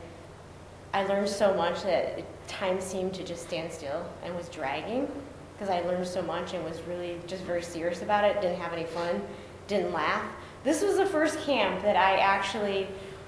I 0.94 1.04
learned 1.06 1.30
so 1.30 1.54
much 1.54 1.84
that 1.84 2.24
time 2.50 2.82
seemed 2.82 3.14
to 3.14 3.24
just 3.24 3.44
stand 3.44 3.72
still 3.72 4.06
and 4.24 4.36
was 4.36 4.50
dragging 4.50 5.10
because 5.54 5.70
I 5.70 5.82
learned 5.82 6.08
so 6.08 6.22
much 6.22 6.54
and 6.54 6.64
was 6.64 6.82
really 6.82 7.20
just 7.28 7.44
very 7.44 7.62
serious 7.62 8.02
about 8.02 8.24
it. 8.24 8.42
Didn't 8.42 8.60
have 8.60 8.74
any 8.74 8.86
fun, 8.86 9.22
didn't 9.68 9.94
laugh. 9.94 10.24
This 10.64 10.82
was 10.82 10.98
the 10.98 11.06
first 11.06 11.40
camp 11.42 11.82
that 11.84 11.96
I 11.96 12.18
actually 12.18 12.88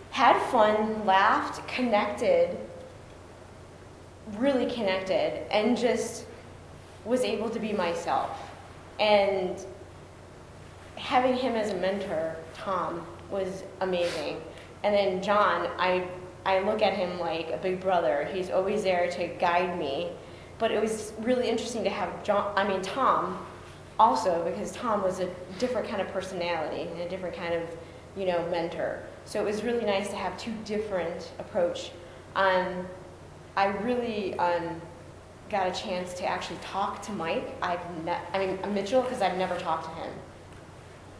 had 0.09 0.41
fun, 0.49 1.05
laughed, 1.05 1.65
connected, 1.67 2.57
really 4.37 4.69
connected, 4.69 5.45
and 5.51 5.77
just 5.77 6.25
was 7.05 7.21
able 7.21 7.49
to 7.49 7.59
be 7.59 7.73
myself. 7.73 8.37
And 8.99 9.65
having 10.95 11.35
him 11.35 11.55
as 11.55 11.71
a 11.71 11.77
mentor, 11.77 12.35
Tom, 12.53 13.05
was 13.29 13.63
amazing. 13.79 14.41
And 14.83 14.93
then 14.93 15.23
John, 15.23 15.69
I 15.77 16.07
I 16.45 16.59
look 16.59 16.81
at 16.81 16.93
him 16.93 17.19
like 17.19 17.49
a 17.51 17.57
big 17.57 17.79
brother. 17.79 18.27
He's 18.33 18.49
always 18.49 18.83
there 18.83 19.09
to 19.11 19.27
guide 19.27 19.77
me. 19.77 20.11
But 20.57 20.71
it 20.71 20.81
was 20.81 21.13
really 21.19 21.49
interesting 21.49 21.83
to 21.83 21.89
have 21.89 22.23
John, 22.23 22.53
I 22.55 22.67
mean 22.67 22.81
Tom, 22.81 23.43
also 23.99 24.43
because 24.43 24.71
Tom 24.71 25.03
was 25.03 25.19
a 25.19 25.29
different 25.59 25.87
kind 25.87 26.01
of 26.01 26.07
personality 26.09 26.83
and 26.91 27.01
a 27.01 27.09
different 27.09 27.35
kind 27.35 27.53
of, 27.53 27.63
you 28.15 28.25
know, 28.25 28.47
mentor. 28.49 29.03
So 29.25 29.41
it 29.41 29.45
was 29.45 29.63
really 29.63 29.85
nice 29.85 30.09
to 30.09 30.15
have 30.15 30.37
two 30.37 30.53
different 30.65 31.31
approach. 31.39 31.91
Um, 32.35 32.87
I 33.55 33.67
really 33.67 34.37
um, 34.39 34.81
got 35.49 35.67
a 35.67 35.71
chance 35.71 36.13
to 36.15 36.25
actually 36.25 36.59
talk 36.61 37.01
to 37.03 37.11
Mike. 37.11 37.55
I've 37.61 37.79
ne- 38.05 38.21
I 38.33 38.45
mean 38.45 38.73
Mitchell 38.73 39.01
because 39.01 39.21
I've 39.21 39.37
never 39.37 39.57
talked 39.59 39.85
to 39.85 39.91
him. 40.01 40.13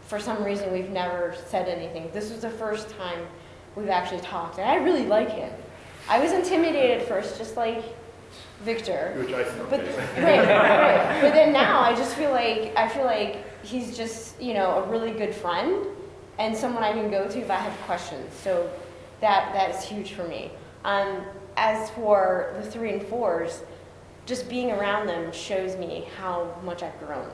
For 0.08 0.20
some 0.20 0.44
reason, 0.44 0.72
we've 0.74 0.90
never 0.90 1.36
said 1.48 1.68
anything. 1.68 2.10
This 2.12 2.32
was 2.32 2.42
the 2.42 2.50
first 2.50 2.90
time 2.90 3.28
we've 3.76 3.90
actually 3.90 4.22
talked, 4.22 4.58
and 4.58 4.70
I 4.70 4.76
really 4.76 5.06
like 5.06 5.30
him. 5.30 5.52
I 6.10 6.20
was 6.20 6.32
intimidated 6.32 7.02
at 7.02 7.08
first, 7.08 7.38
just 7.38 7.56
like 7.56 7.84
Victor. 8.64 9.14
You're 9.16 9.44
Jason, 9.44 9.66
But 9.70 9.80
right, 10.18 10.48
right. 10.48 11.22
But 11.22 11.34
then 11.34 11.54
now 11.54 11.82
I 11.82 11.96
just 11.96 12.16
feel 12.16 12.32
like 12.32 12.76
I 12.76 12.88
feel 12.88 13.06
like 13.06 13.46
he's 13.64 13.96
just 13.96 14.42
you 14.42 14.54
know 14.54 14.84
a 14.84 14.90
really 14.90 15.12
good 15.12 15.34
friend 15.34 15.86
and 16.40 16.56
someone 16.56 16.84
I 16.84 16.92
can 16.92 17.12
go 17.12 17.28
to 17.28 17.40
if 17.40 17.50
I 17.50 17.56
have 17.56 17.78
questions. 17.82 18.34
So 18.36 18.70
that 19.22 19.54
that 19.54 19.76
is 19.76 19.84
huge 19.84 20.14
for 20.14 20.24
me. 20.24 20.52
Um, 20.84 21.24
as 21.58 21.90
for 21.92 22.54
the 22.58 22.70
three 22.70 22.94
and 22.94 23.04
fours, 23.04 23.64
just 24.26 24.50
being 24.50 24.72
around 24.72 25.08
them 25.08 25.32
shows 25.32 25.76
me 25.78 26.08
how 26.18 26.54
much 26.64 26.82
I've 26.82 26.98
grown 27.00 27.30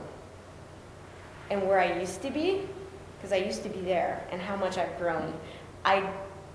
and 1.50 1.66
where 1.66 1.80
I 1.80 1.98
used 1.98 2.22
to 2.22 2.30
be, 2.30 2.62
because 3.16 3.32
I 3.32 3.36
used 3.36 3.62
to 3.62 3.68
be 3.68 3.80
there, 3.80 4.26
and 4.30 4.40
how 4.40 4.56
much 4.56 4.76
I've 4.76 4.96
grown. 4.98 5.32
I 5.84 6.10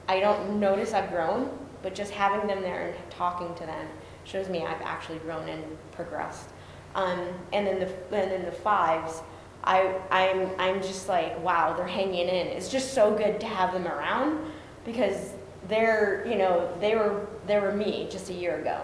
I 0.07 0.19
don't 0.19 0.59
notice 0.59 0.93
I've 0.93 1.09
grown, 1.09 1.49
but 1.81 1.95
just 1.95 2.11
having 2.11 2.47
them 2.47 2.61
there 2.61 2.87
and 2.89 3.09
talking 3.11 3.53
to 3.55 3.65
them 3.65 3.87
shows 4.25 4.49
me 4.49 4.63
I've 4.65 4.81
actually 4.81 5.19
grown 5.19 5.47
and 5.49 5.63
progressed. 5.91 6.49
Um, 6.95 7.19
and 7.51 7.65
then 7.65 7.79
the 7.79 7.87
and 8.15 8.31
then 8.31 8.45
the 8.45 8.51
fives, 8.51 9.21
I 9.63 9.95
I'm 10.11 10.49
I'm 10.59 10.81
just 10.81 11.09
like 11.09 11.41
wow, 11.43 11.73
they're 11.73 11.87
hanging 11.87 12.27
in. 12.27 12.47
It's 12.47 12.69
just 12.69 12.93
so 12.93 13.13
good 13.15 13.39
to 13.39 13.45
have 13.47 13.73
them 13.73 13.87
around 13.87 14.39
because 14.85 15.31
they're 15.67 16.25
you 16.27 16.35
know 16.35 16.69
they 16.79 16.95
were 16.95 17.25
they 17.47 17.59
were 17.59 17.71
me 17.71 18.07
just 18.11 18.29
a 18.29 18.33
year 18.33 18.59
ago. 18.59 18.81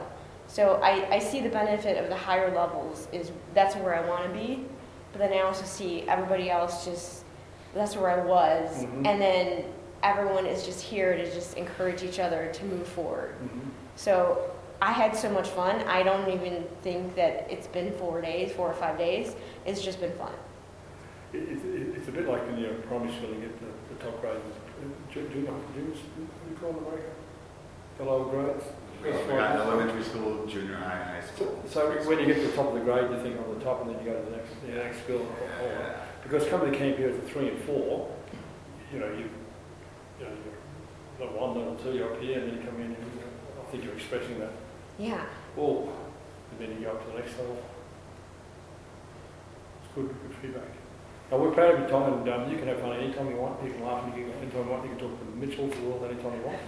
So 0.47 0.79
I, 0.81 1.07
I 1.15 1.19
see 1.19 1.41
the 1.41 1.49
benefit 1.49 2.01
of 2.03 2.09
the 2.09 2.15
higher 2.15 2.51
levels 2.55 3.07
is 3.11 3.31
that's 3.53 3.75
where 3.75 3.93
I 3.93 4.07
want 4.07 4.23
to 4.23 4.29
be, 4.29 4.65
but 5.11 5.19
then 5.19 5.31
I 5.33 5.41
also 5.41 5.63
see 5.63 6.01
everybody 6.07 6.49
else 6.49 6.83
just 6.85 7.23
that's 7.75 7.95
where 7.95 8.09
I 8.09 8.25
was, 8.25 8.83
Mhm. 8.83 9.05
and 9.05 9.21
then 9.21 9.63
everyone 10.03 10.45
is 10.45 10.65
just 10.65 10.81
here 10.81 11.15
to 11.15 11.25
just 11.33 11.57
encourage 11.57 12.03
each 12.03 12.19
other 12.19 12.49
to 12.53 12.65
move 12.65 12.87
forward. 12.87 13.35
Mhm. 13.43 13.69
So 13.95 14.51
I 14.81 14.91
had 14.93 15.15
so 15.15 15.29
much 15.29 15.49
fun. 15.49 15.81
I 15.87 16.03
don't 16.03 16.29
even 16.29 16.63
think 16.83 17.15
that 17.15 17.47
it's 17.49 17.67
been 17.67 17.91
four 17.93 18.21
days, 18.21 18.51
four 18.53 18.67
or 18.69 18.73
five 18.73 18.97
days. 18.97 19.35
It's 19.65 19.81
just 19.81 19.99
been 19.99 20.13
fun. 20.13 20.31
It, 21.33 21.37
it, 21.37 21.59
it- 21.65 21.95
it's 21.97 22.07
a 22.07 22.11
bit 22.11 22.27
like 22.27 22.41
in 22.49 22.57
your 22.57 22.73
primary 22.87 23.13
school, 23.15 23.29
you 23.29 23.41
get 23.41 23.59
the, 23.59 23.67
the 23.95 24.03
top 24.03 24.21
grades. 24.21 24.37
Uh, 24.81 25.13
Junior, 25.13 25.29
do, 25.29 25.79
you 25.81 26.55
call 26.61 26.71
them 26.71 26.85
America? 26.85 27.09
The 27.97 28.03
lower 28.05 28.25
grades? 28.31 28.63
We 29.03 29.11
got 29.11 29.55
elementary 29.55 30.03
school, 30.03 30.45
junior 30.47 30.75
high, 30.75 31.19
high 31.21 31.27
school. 31.33 31.61
So 31.69 31.89
when 32.05 32.19
you 32.19 32.25
get 32.25 32.35
to 32.37 32.47
the 32.47 32.53
top 32.55 32.67
of 32.69 32.73
the 32.73 32.79
grade, 32.81 33.09
you 33.11 33.17
think 33.21 33.37
on 33.39 33.57
the 33.57 33.63
top, 33.63 33.81
and 33.81 33.89
then 33.95 34.03
you 34.03 34.11
go 34.11 34.17
to 34.19 34.25
the 34.29 34.35
next, 34.37 34.49
the 34.65 34.73
next 34.73 35.03
school. 35.03 35.21
or- 35.61 35.65
or- 35.67 35.95
Because 36.23 36.47
coming 36.47 36.71
to 36.71 36.77
camp 36.77 36.97
here 36.97 37.09
at 37.09 37.27
three 37.29 37.47
and 37.49 37.61
four, 37.63 38.09
you 38.93 38.99
know, 38.99 39.07
you, 39.07 39.29
you 40.19 40.25
know, 40.25 40.31
you're 41.19 41.27
level 41.27 41.47
one, 41.47 41.57
level 41.57 41.75
two, 41.75 41.97
you're 41.97 42.13
up 42.13 42.21
here, 42.21 42.39
and 42.39 42.47
then 42.51 42.57
you 42.57 42.63
come 42.63 42.75
in, 42.79 42.87
and 42.87 42.97
you 42.97 43.21
know, 43.21 43.61
I 43.67 43.71
think 43.71 43.83
you're 43.83 43.93
expressing 43.95 44.39
that, 44.39 44.51
Yeah. 44.97 45.23
oh, 45.57 45.89
and 46.51 46.59
then 46.59 46.77
you 46.77 46.85
go 46.85 46.91
up 46.91 47.05
to 47.05 47.11
the 47.11 47.19
next 47.19 47.37
level. 47.37 47.57
It's 49.83 49.93
good, 49.95 50.07
good 50.07 50.35
feedback. 50.41 50.67
Now, 51.31 51.37
we're 51.37 51.51
proud 51.51 51.75
of 51.75 51.79
your 51.81 51.89
time, 51.89 52.13
and 52.13 52.29
um, 52.29 52.51
you 52.51 52.57
can 52.57 52.67
have 52.67 52.79
fun 52.79 52.93
anytime 52.97 53.29
you 53.29 53.35
want, 53.35 53.63
you 53.63 53.71
can 53.71 53.83
laugh 53.85 54.03
and 54.03 54.17
you 54.17 54.25
can, 54.25 54.33
anytime 54.41 54.65
you 54.65 54.71
want, 54.71 54.83
you 54.83 54.89
can 54.89 54.99
talk 54.99 55.19
to 55.19 55.25
the 55.25 55.31
Mitchell's 55.45 55.77
world 55.77 56.03
anytime 56.09 56.33
you 56.33 56.45
want. 56.45 56.59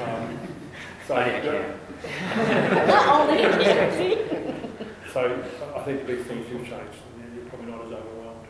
Um, 0.00 0.38
so, 1.06 1.16
Only 1.16 1.34
I 1.36 1.40
can. 1.40 2.86
Not 2.88 3.28
only 3.28 3.42
in 3.42 3.52
Kenzie. 3.52 4.18
So 5.12 5.44
I 5.76 5.80
think 5.84 6.00
the 6.06 6.14
big 6.14 6.24
thing 6.24 6.38
is 6.38 6.48
you've 6.50 6.60
changed. 6.66 6.98
You- 7.18 7.36
You're 7.36 7.44
probably 7.50 7.70
not 7.70 7.84
as 7.84 7.92
overwhelmed. 7.92 8.46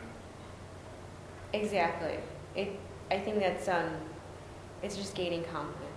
Exactly. 1.51 2.19
It, 2.55 2.79
I 3.11 3.19
think 3.19 3.39
that's 3.39 3.67
um, 3.67 3.89
it's 4.83 4.97
just 4.97 5.15
gaining 5.15 5.43
confidence 5.45 5.89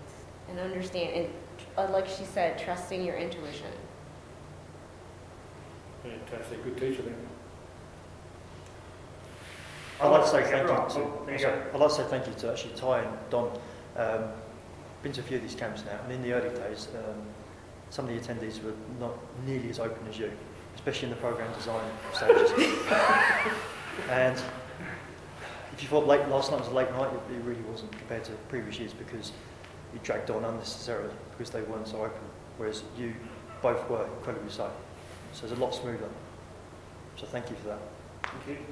and 0.48 0.60
understand, 0.60 1.12
and 1.12 1.28
uh, 1.76 1.92
like 1.92 2.06
she 2.06 2.24
said, 2.24 2.58
trusting 2.58 3.04
your 3.04 3.16
intuition. 3.16 3.66
Fantastic, 6.02 6.62
good 6.62 6.78
teacher 6.78 7.02
then. 7.02 7.16
I'd 10.00 10.08
like 10.08 10.22
to 10.22 10.28
say 10.28 10.42
thank 10.44 10.62
you 10.62 10.68
to. 10.68 10.82
Oh, 10.82 11.36
sorry. 11.36 11.62
I'd 11.74 11.80
like 11.80 11.88
to 11.88 11.94
say 11.94 12.04
thank 12.04 12.26
you 12.26 12.34
to 12.34 12.50
actually 12.50 12.74
Ty 12.74 13.00
and 13.00 13.18
Don. 13.30 13.58
Um, 13.96 14.24
been 15.02 15.12
to 15.12 15.20
a 15.20 15.24
few 15.24 15.38
of 15.38 15.42
these 15.42 15.54
camps 15.54 15.84
now, 15.84 15.98
and 16.04 16.12
in 16.12 16.22
the 16.22 16.32
early 16.32 16.54
days, 16.54 16.88
um, 16.94 17.22
some 17.90 18.08
of 18.08 18.14
the 18.14 18.20
attendees 18.20 18.62
were 18.62 18.74
not 19.00 19.14
nearly 19.46 19.70
as 19.70 19.78
open 19.78 20.06
as 20.08 20.18
you, 20.18 20.30
especially 20.74 21.08
in 21.08 21.14
the 21.14 21.20
program 21.20 21.52
design 21.54 21.84
stages. 22.12 22.50
and 24.10 24.40
if 25.76 25.82
you 25.82 25.88
thought 25.88 26.06
late, 26.06 26.26
last 26.28 26.50
night 26.50 26.60
was 26.60 26.68
a 26.68 26.74
late 26.74 26.90
night, 26.92 27.10
it, 27.12 27.34
it 27.34 27.42
really 27.44 27.60
wasn't 27.70 27.92
compared 27.92 28.24
to 28.24 28.32
previous 28.48 28.78
years 28.78 28.94
because 28.94 29.32
you 29.92 30.00
dragged 30.02 30.30
on 30.30 30.42
unnecessarily 30.42 31.12
because 31.32 31.50
they 31.50 31.60
weren't 31.62 31.86
so 31.86 31.98
open, 31.98 32.22
whereas 32.56 32.82
you 32.98 33.12
both 33.60 33.86
were 33.90 34.06
incredibly 34.18 34.50
so. 34.50 34.70
So 35.34 35.44
it's 35.44 35.52
a 35.52 35.60
lot 35.60 35.74
smoother. 35.74 36.08
So 37.16 37.26
thank 37.26 37.50
you 37.50 37.56
for 37.56 37.68
that. 37.68 37.78
Thank 38.22 38.58
you. 38.58 38.64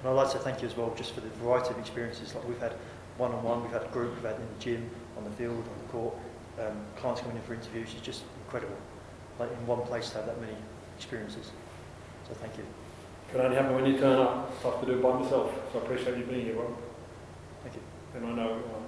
And 0.00 0.08
I'd 0.08 0.12
like 0.12 0.32
to 0.32 0.38
thank 0.38 0.60
you 0.60 0.66
as 0.66 0.76
well 0.76 0.92
just 0.96 1.12
for 1.12 1.20
the 1.20 1.28
variety 1.28 1.70
of 1.70 1.78
experiences. 1.78 2.34
Like 2.34 2.48
we've 2.48 2.58
had 2.58 2.74
one-on-one, 3.16 3.62
we've 3.62 3.72
had 3.72 3.84
a 3.84 3.88
group, 3.88 4.12
we've 4.16 4.24
had 4.24 4.40
in 4.40 4.48
the 4.58 4.64
gym, 4.64 4.90
on 5.16 5.22
the 5.22 5.30
field, 5.30 5.56
on 5.56 5.86
the 5.86 5.92
court, 5.92 6.14
um, 6.60 6.76
clients 6.96 7.20
coming 7.20 7.36
in 7.36 7.42
for 7.42 7.54
interviews. 7.54 7.90
It's 7.96 8.04
just 8.04 8.22
incredible. 8.44 8.76
Like 9.38 9.52
in 9.52 9.66
one 9.68 9.82
place 9.82 10.10
to 10.10 10.16
have 10.16 10.26
that 10.26 10.40
many 10.40 10.56
experiences. 10.96 11.52
So 12.26 12.34
thank 12.34 12.58
you. 12.58 12.64
Can 13.30 13.40
only 13.40 13.56
happen 13.56 13.74
when 13.76 13.86
you 13.86 13.98
turn 13.98 14.18
up. 14.18 14.48
Tough 14.62 14.80
to 14.80 14.86
do 14.86 15.02
by 15.02 15.20
myself, 15.20 15.52
so 15.72 15.78
I 15.80 15.82
appreciate 15.84 16.16
you 16.16 16.24
being 16.24 16.46
here, 16.46 16.56
Rob. 16.56 16.72
Thank 17.62 17.76
you. 17.76 17.82
And 18.16 18.24
I 18.26 18.32
know 18.32 18.52
um, 18.56 18.84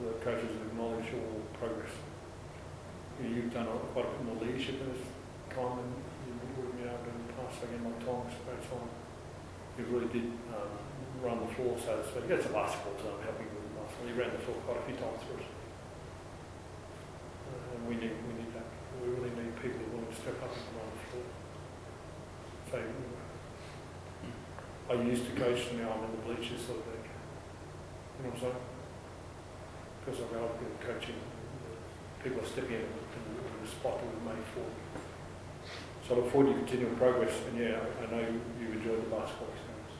the 0.00 0.16
coaches 0.24 0.48
acknowledge 0.66 1.12
your 1.12 1.28
progress. 1.60 1.92
You- 3.22 3.28
You've 3.28 3.52
done 3.52 3.68
a- 3.68 3.86
quite 3.92 4.06
a 4.06 4.08
bit 4.16 4.24
more 4.24 4.40
leadership 4.40 4.80
in 4.80 4.88
this 4.96 5.04
time 5.52 5.76
than 5.76 5.92
you 6.24 6.32
would 6.56 6.72
have 6.72 6.76
been 6.80 6.88
able 6.88 7.04
to 7.04 7.10
in 7.12 7.20
the 7.28 7.32
past, 7.36 7.60
again, 7.62 7.84
like 7.84 8.00
Tom's 8.00 8.32
great 8.48 8.64
time. 8.64 8.88
You 9.76 9.84
really 9.92 10.08
did 10.08 10.26
um, 10.56 10.72
run 11.20 11.44
the 11.44 11.50
floor, 11.52 11.76
so 11.76 12.00
to 12.00 12.04
speak. 12.08 12.26
That's 12.32 12.48
a 12.48 12.52
basketball 12.56 12.96
term, 12.96 13.20
helping 13.20 13.46
with 13.52 13.60
the 13.68 13.76
basketball. 13.76 14.08
You 14.08 14.16
ran 14.16 14.32
the 14.32 14.40
floor 14.40 14.56
quite 14.64 14.80
a 14.80 14.84
few 14.88 14.96
times 14.96 15.20
for 15.28 15.36
us. 15.36 15.48
Uh, 17.52 17.76
and 17.76 17.82
we 17.84 17.94
need, 18.00 18.16
we 18.24 18.32
need 18.40 18.50
that. 18.56 18.64
We 19.04 19.12
really 19.12 19.32
need 19.36 19.52
people 19.60 19.84
willing 19.92 20.08
to 20.08 20.16
step 20.16 20.40
up 20.40 20.48
and 20.48 20.64
run 20.80 20.88
the 20.96 21.00
floor. 21.12 21.28
So, 22.72 22.76
I 24.92 25.00
used 25.08 25.24
to 25.24 25.32
coach, 25.40 25.72
now 25.72 25.88
I'm 25.96 26.04
in 26.04 26.12
the 26.12 26.22
bleachers 26.28 26.68
sort 26.68 26.76
of 26.76 26.84
thing. 26.84 27.00
You 27.00 28.28
know 28.28 28.28
what 28.28 28.36
I'm 28.36 28.40
saying? 28.44 28.60
Because 30.04 30.20
I've 30.20 30.32
got 30.36 30.52
been 30.60 30.76
coaching, 30.84 31.16
people 32.20 32.44
are 32.44 32.50
stepping 32.52 32.76
in 32.76 32.84
in 32.84 33.22
the, 33.64 33.70
spot 33.72 33.96
that 33.96 34.04
we've 34.04 34.26
made 34.28 34.44
for. 34.52 34.68
So 36.04 36.12
I 36.12 36.16
look 36.18 36.28
forward 36.28 36.50
to 36.50 36.52
your 36.52 36.60
continual 36.60 36.92
progress, 37.00 37.32
and 37.48 37.56
yeah, 37.56 37.80
I 37.80 38.04
know 38.10 38.20
you've 38.60 38.76
enjoyed 38.76 39.00
the 39.00 39.08
basketball 39.08 39.48
experience. 39.48 39.96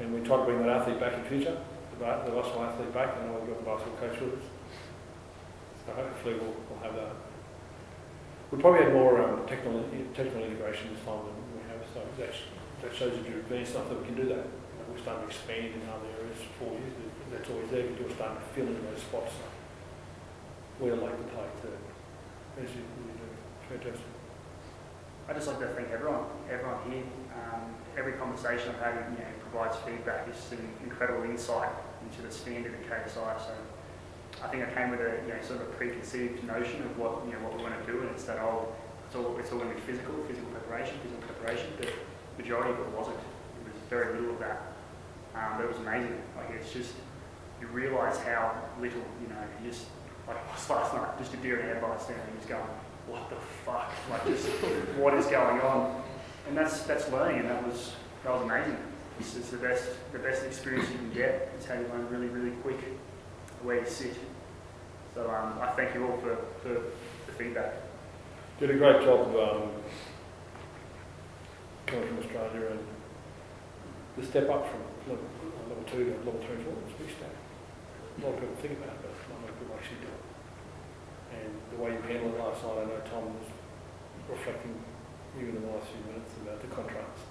And 0.00 0.14
we 0.16 0.24
try 0.24 0.40
to 0.40 0.44
bring 0.48 0.64
that 0.64 0.80
athlete 0.80 0.96
back 0.96 1.12
in 1.12 1.28
future, 1.28 1.60
the, 1.92 1.98
the 2.24 2.32
basketball 2.32 2.72
athlete 2.72 2.94
back, 2.94 3.20
and 3.20 3.36
we've 3.36 3.52
got 3.52 3.60
the 3.60 3.68
basketball 3.68 4.00
coach 4.00 4.16
with 4.16 4.40
us. 4.40 4.46
So 5.84 5.92
hopefully 5.92 6.40
we'll, 6.40 6.56
we'll 6.72 6.80
have 6.80 6.96
that. 6.96 7.20
We 8.48 8.56
probably 8.64 8.88
had 8.88 8.94
more 8.96 9.20
um, 9.20 9.44
technical, 9.44 9.84
technical 10.14 10.40
integration 10.40 10.94
this 10.94 11.04
time 11.04 11.20
than 11.20 11.45
so 11.96 12.04
that's, 12.20 12.36
that 12.82 12.92
shows 12.92 13.16
that 13.16 13.24
you're 13.24 13.40
advanced 13.40 13.72
enough 13.72 13.88
that 13.88 13.98
we 13.98 14.04
can 14.04 14.16
do 14.16 14.28
that. 14.28 14.44
You 14.44 14.76
know, 14.76 14.84
we're 14.92 15.00
starting 15.00 15.24
to 15.24 15.32
expand 15.32 15.72
in 15.72 15.80
other 15.88 16.12
areas 16.20 16.44
for 16.60 16.68
you, 16.76 16.92
that's 17.32 17.48
always 17.48 17.70
there, 17.72 17.88
but 17.88 17.96
you're 17.96 18.12
starting 18.12 18.36
to 18.36 18.48
fill 18.52 18.68
in 18.68 18.76
those 18.84 19.00
spots. 19.00 19.32
We'd 20.78 20.92
like 20.92 21.16
to 21.16 21.28
play 21.32 21.48
too, 21.64 21.72
as 22.60 22.68
you, 22.76 22.84
you 22.84 23.16
do, 23.16 23.28
fantastic. 23.64 24.12
I 25.28 25.32
just 25.32 25.48
like 25.48 25.58
to 25.60 25.68
thank 25.72 25.88
everyone, 25.90 26.28
everyone 26.52 26.78
here. 26.92 27.02
Um, 27.32 27.74
every 27.96 28.12
conversation 28.12 28.76
I've 28.76 28.94
had, 28.94 29.10
you 29.10 29.18
know, 29.18 29.32
provides 29.40 29.76
feedback. 29.78 30.28
It's 30.28 30.52
an 30.52 30.68
incredible 30.84 31.24
insight 31.24 31.72
into 32.04 32.22
the 32.22 32.30
standard 32.30 32.74
at 32.74 32.84
KSI. 32.84 33.40
So 33.40 33.54
I 34.44 34.48
think 34.48 34.62
I 34.62 34.70
came 34.72 34.90
with 34.90 35.00
a, 35.00 35.18
you 35.26 35.32
know, 35.32 35.40
sort 35.42 35.62
of 35.62 35.68
a 35.68 35.72
preconceived 35.72 36.44
notion 36.44 36.82
of 36.82 36.98
what, 36.98 37.24
you 37.24 37.32
know, 37.32 37.40
what 37.40 37.56
we 37.56 37.62
want 37.62 37.74
to 37.74 37.90
do, 37.90 38.02
and 38.02 38.10
it's 38.10 38.24
that 38.24 38.38
oh, 38.38 38.68
it's 39.06 39.14
all, 39.14 39.36
it's 39.38 39.52
all 39.52 39.58
going 39.58 39.70
to 39.70 39.76
be 39.76 39.82
physical, 39.82 40.14
physical 40.26 40.50
preparation, 40.50 40.96
physical 41.02 41.22
preparation. 41.22 41.66
But 41.78 41.88
the 42.36 42.42
majority 42.42 42.72
of 42.72 42.80
it 42.80 42.88
wasn't. 42.88 43.16
It 43.16 43.72
was 43.72 43.80
very 43.88 44.18
little 44.18 44.34
of 44.34 44.40
that. 44.40 44.72
Um, 45.34 45.56
but 45.56 45.64
it 45.64 45.68
was 45.68 45.78
amazing. 45.78 46.20
Like 46.36 46.50
it's 46.50 46.72
just 46.72 46.92
you 47.60 47.66
realise 47.68 48.18
how 48.18 48.54
little, 48.80 49.02
you 49.22 49.28
know, 49.28 49.40
you 49.62 49.70
just 49.70 49.86
like 50.26 50.36
last 50.70 50.94
night, 50.94 51.18
just 51.18 51.34
a 51.34 51.36
deer 51.38 51.58
in 51.60 51.66
headlights 51.66 52.06
there, 52.06 52.16
and 52.16 52.36
just 52.38 52.48
going, 52.48 52.62
what 53.06 53.30
the 53.30 53.36
fuck? 53.64 53.92
Like 54.10 54.26
just 54.26 54.46
what 54.98 55.14
is 55.14 55.26
going 55.26 55.60
on? 55.60 56.02
And 56.48 56.56
that's 56.56 56.82
that's 56.82 57.10
learning, 57.10 57.40
and 57.40 57.50
that 57.50 57.66
was 57.66 57.92
that 58.24 58.32
was 58.32 58.42
amazing. 58.42 58.76
It's, 59.18 59.36
it's 59.36 59.50
the 59.50 59.56
best 59.56 59.84
the 60.12 60.18
best 60.18 60.44
experience 60.44 60.90
you 60.90 60.98
can 60.98 61.12
get. 61.12 61.52
It's 61.56 61.66
how 61.66 61.74
you 61.74 61.86
learn 61.88 62.08
really 62.10 62.28
really 62.28 62.56
quick 62.62 62.80
where 63.62 63.80
you 63.80 63.86
sit. 63.86 64.14
So 65.14 65.30
um, 65.30 65.58
I 65.62 65.68
thank 65.68 65.94
you 65.94 66.06
all 66.06 66.16
for, 66.18 66.36
for 66.62 66.82
the 67.26 67.32
feedback. 67.32 67.72
Did 68.56 68.72
a 68.72 68.80
great 68.80 69.04
job 69.04 69.20
of 69.20 69.36
um, 69.36 69.68
coming 71.84 72.08
from 72.08 72.24
Australia 72.24 72.72
and 72.72 72.80
the 74.16 74.24
step 74.24 74.48
up 74.48 74.64
from 74.64 74.80
level, 75.04 75.28
level 75.68 75.84
two 75.84 76.08
to 76.08 76.16
level 76.24 76.40
three 76.40 76.56
and 76.56 76.64
four 76.64 76.72
was 76.72 76.88
a 76.88 77.04
big 77.04 77.12
step. 77.12 77.36
A 77.36 78.24
lot 78.24 78.32
of 78.32 78.40
people 78.40 78.56
think 78.64 78.80
about 78.80 78.96
it, 78.96 79.04
but 79.04 79.12
not 79.28 79.44
many 79.44 79.52
people 79.60 79.76
actually 79.76 80.00
do 80.00 80.08
it. 80.08 80.24
And 81.36 81.52
the 81.68 81.76
way 81.84 81.92
you 81.92 82.00
handled 82.00 82.32
it 82.32 82.40
last 82.40 82.64
night, 82.64 82.80
I 82.80 82.84
know 82.88 83.00
Tom 83.04 83.28
was 83.36 83.48
reflecting 84.24 84.72
even 85.36 85.60
in 85.60 85.62
the 85.68 85.76
last 85.76 85.92
few 85.92 86.00
minutes 86.08 86.32
about 86.40 86.56
the 86.64 86.72
contrast. 86.72 87.28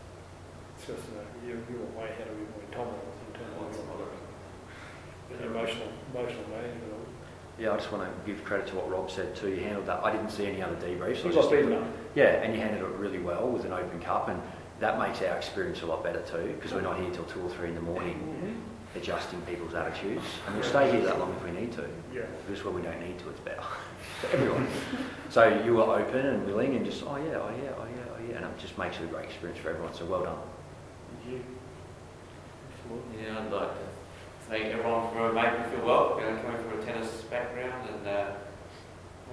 It's 0.78 0.94
just, 0.94 1.10
you 1.10 1.18
know, 1.18 1.26
you, 1.42 1.54
you 1.74 1.90
were 1.90 2.06
way 2.06 2.14
ahead 2.14 2.30
of 2.30 2.38
him 2.38 2.54
when 2.54 2.70
Tom 2.70 2.94
was 3.02 3.18
in 3.26 3.34
terms 3.34 3.50
of 3.50 3.74
the 5.34 5.42
emotional, 5.42 5.90
emotional 6.14 6.46
management. 6.54 7.05
Yeah, 7.58 7.72
I 7.72 7.78
just 7.78 7.92
want 7.92 8.04
to 8.04 8.32
give 8.32 8.44
credit 8.44 8.68
to 8.68 8.76
what 8.76 8.90
Rob 8.90 9.10
said 9.10 9.36
too. 9.36 9.50
You 9.50 9.62
handled 9.64 9.86
that. 9.86 10.04
I 10.04 10.12
didn't 10.12 10.30
see 10.30 10.46
any 10.46 10.62
other 10.62 10.76
debriefs. 10.76 11.24
You 11.24 11.32
I 11.32 11.34
got 11.34 11.36
just- 11.36 11.52
beaten 11.52 11.74
up. 11.74 11.88
Yeah, 12.14 12.42
and 12.44 12.54
you 12.54 12.60
handled 12.60 12.92
it 12.92 12.98
really 12.98 13.20
well 13.20 13.48
with 13.48 13.66
an 13.66 13.72
open 13.74 14.00
cup, 14.00 14.28
and 14.30 14.42
that 14.80 15.00
makes 15.00 15.22
our 15.22 15.38
experience 15.38 15.82
a 15.82 15.86
lot 15.86 16.04
better 16.04 16.22
too, 16.22 16.54
because 16.56 16.74
we're 16.74 16.82
not 16.82 17.00
here 17.00 17.10
till 17.12 17.24
two 17.26 17.42
or 17.42 17.50
three 17.50 17.70
in 17.70 17.76
the 17.76 17.82
morning 17.82 18.16
mm-hmm. 18.16 18.98
adjusting 18.98 19.42
people's 19.42 19.74
attitudes, 19.74 20.24
and 20.48 20.56
we'll 20.56 20.64
stay 20.64 20.92
here 20.92 21.02
that 21.02 21.18
long 21.20 21.34
if 21.34 21.44
we 21.44 21.52
need 21.52 21.72
to. 21.74 21.86
Yeah. 22.14 22.24
Just 22.50 22.66
when 22.66 22.76
we 22.76 22.82
don't 22.82 23.00
need 23.00 23.20
to, 23.20 23.30
it's 23.30 23.40
better 23.40 23.62
for 24.22 24.28
everyone. 24.28 24.68
so 25.30 25.62
you 25.66 25.76
were 25.76 25.84
open 25.84 26.26
and 26.26 26.46
willing, 26.46 26.76
and 26.76 26.86
just 26.86 27.04
oh 27.04 27.18
yeah, 27.18 27.38
oh 27.38 27.52
yeah, 27.64 27.72
oh 27.78 27.86
yeah, 27.86 28.16
oh 28.18 28.30
yeah, 28.30 28.36
and 28.38 28.46
it 28.46 28.58
just 28.60 28.78
makes 28.78 28.98
it 28.98 29.04
a 29.04 29.08
great 29.08 29.26
experience 29.26 29.60
for 29.60 29.70
everyone. 29.70 29.94
So 29.94 30.06
well 30.06 30.24
done. 30.24 30.38
You. 31.30 31.44
Yeah, 33.20 33.40
I'd 33.40 33.52
like 33.52 33.70
to 33.70 33.95
thank 34.50 34.66
everyone 34.66 35.12
for 35.12 35.34
making 35.34 35.60
me 35.60 35.66
feel 35.72 35.86
well, 35.86 36.20
you 36.20 36.26
know, 36.30 36.38
coming 36.44 36.62
from 36.62 36.80
a 36.80 36.86
tennis 36.86 37.10
background 37.24 37.90
and 37.90 38.08
uh, 38.08 38.32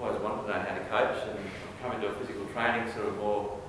always 0.01 0.19
wanted 0.23 0.43
to 0.43 0.49
know 0.49 0.55
how 0.55 0.75
to 0.75 0.85
coach 0.89 1.29
and 1.29 1.39
I'm 1.39 1.83
coming 1.83 2.01
to 2.01 2.09
a 2.09 2.15
physical 2.15 2.47
training 2.47 2.91
sort 2.95 3.09
of 3.09 3.17
more 3.19 3.61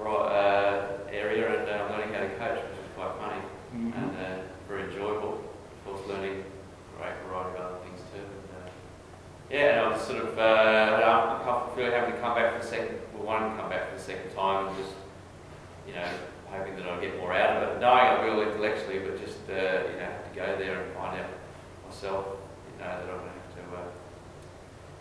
uh, 0.00 0.98
area 1.10 1.60
and 1.60 1.68
uh, 1.68 1.84
I'm 1.84 1.90
learning 1.92 2.14
how 2.14 2.20
to 2.20 2.28
coach, 2.30 2.64
which 2.64 2.80
is 2.80 2.90
quite 2.96 3.12
funny 3.20 3.42
and 3.74 4.16
uh, 4.16 4.42
very 4.68 4.84
enjoyable. 4.84 5.34
Of 5.34 5.84
course, 5.84 6.08
learning 6.08 6.44
a 6.44 6.96
great 6.96 7.14
variety 7.28 7.58
of 7.58 7.66
other 7.66 7.78
things 7.84 8.00
too. 8.14 8.24
And, 8.24 8.48
uh, 8.56 8.70
yeah, 9.50 9.70
and 9.72 9.80
I 9.80 9.88
was 9.92 10.00
sort 10.00 10.24
of 10.24 10.38
uh, 10.38 11.44
comfortable 11.44 11.76
feeling 11.76 11.92
having 11.92 12.14
to 12.14 12.20
come 12.20 12.34
back 12.34 12.54
for 12.54 12.64
the 12.64 12.66
second, 12.66 12.98
well, 13.14 13.38
to 13.38 13.60
come 13.60 13.68
back 13.68 13.90
for 13.90 13.98
the 13.98 14.02
second 14.02 14.34
time 14.34 14.68
and 14.68 14.76
just, 14.78 14.96
you 15.86 15.92
know, 15.92 16.08
hoping 16.46 16.74
that 16.76 16.86
I'll 16.86 17.00
get 17.00 17.18
more 17.18 17.34
out 17.34 17.62
of 17.62 17.68
it. 17.68 17.80
Knowing 17.80 18.00
I 18.00 18.24
will 18.24 18.42
intellectually, 18.42 19.00
but 19.00 19.20
just, 19.20 19.38
uh, 19.50 19.84
you 19.92 20.00
know, 20.00 20.10
go 20.34 20.56
there 20.58 20.82
and 20.82 20.94
find 20.94 21.20
out 21.20 21.30
myself, 21.86 22.26
you 22.72 22.78
know, 22.78 22.90
that 22.90 23.02
I'm 23.02 23.18
going 23.18 23.30
to 23.30 23.34
have 23.34 23.54
to, 23.54 23.76
uh, 23.76 23.90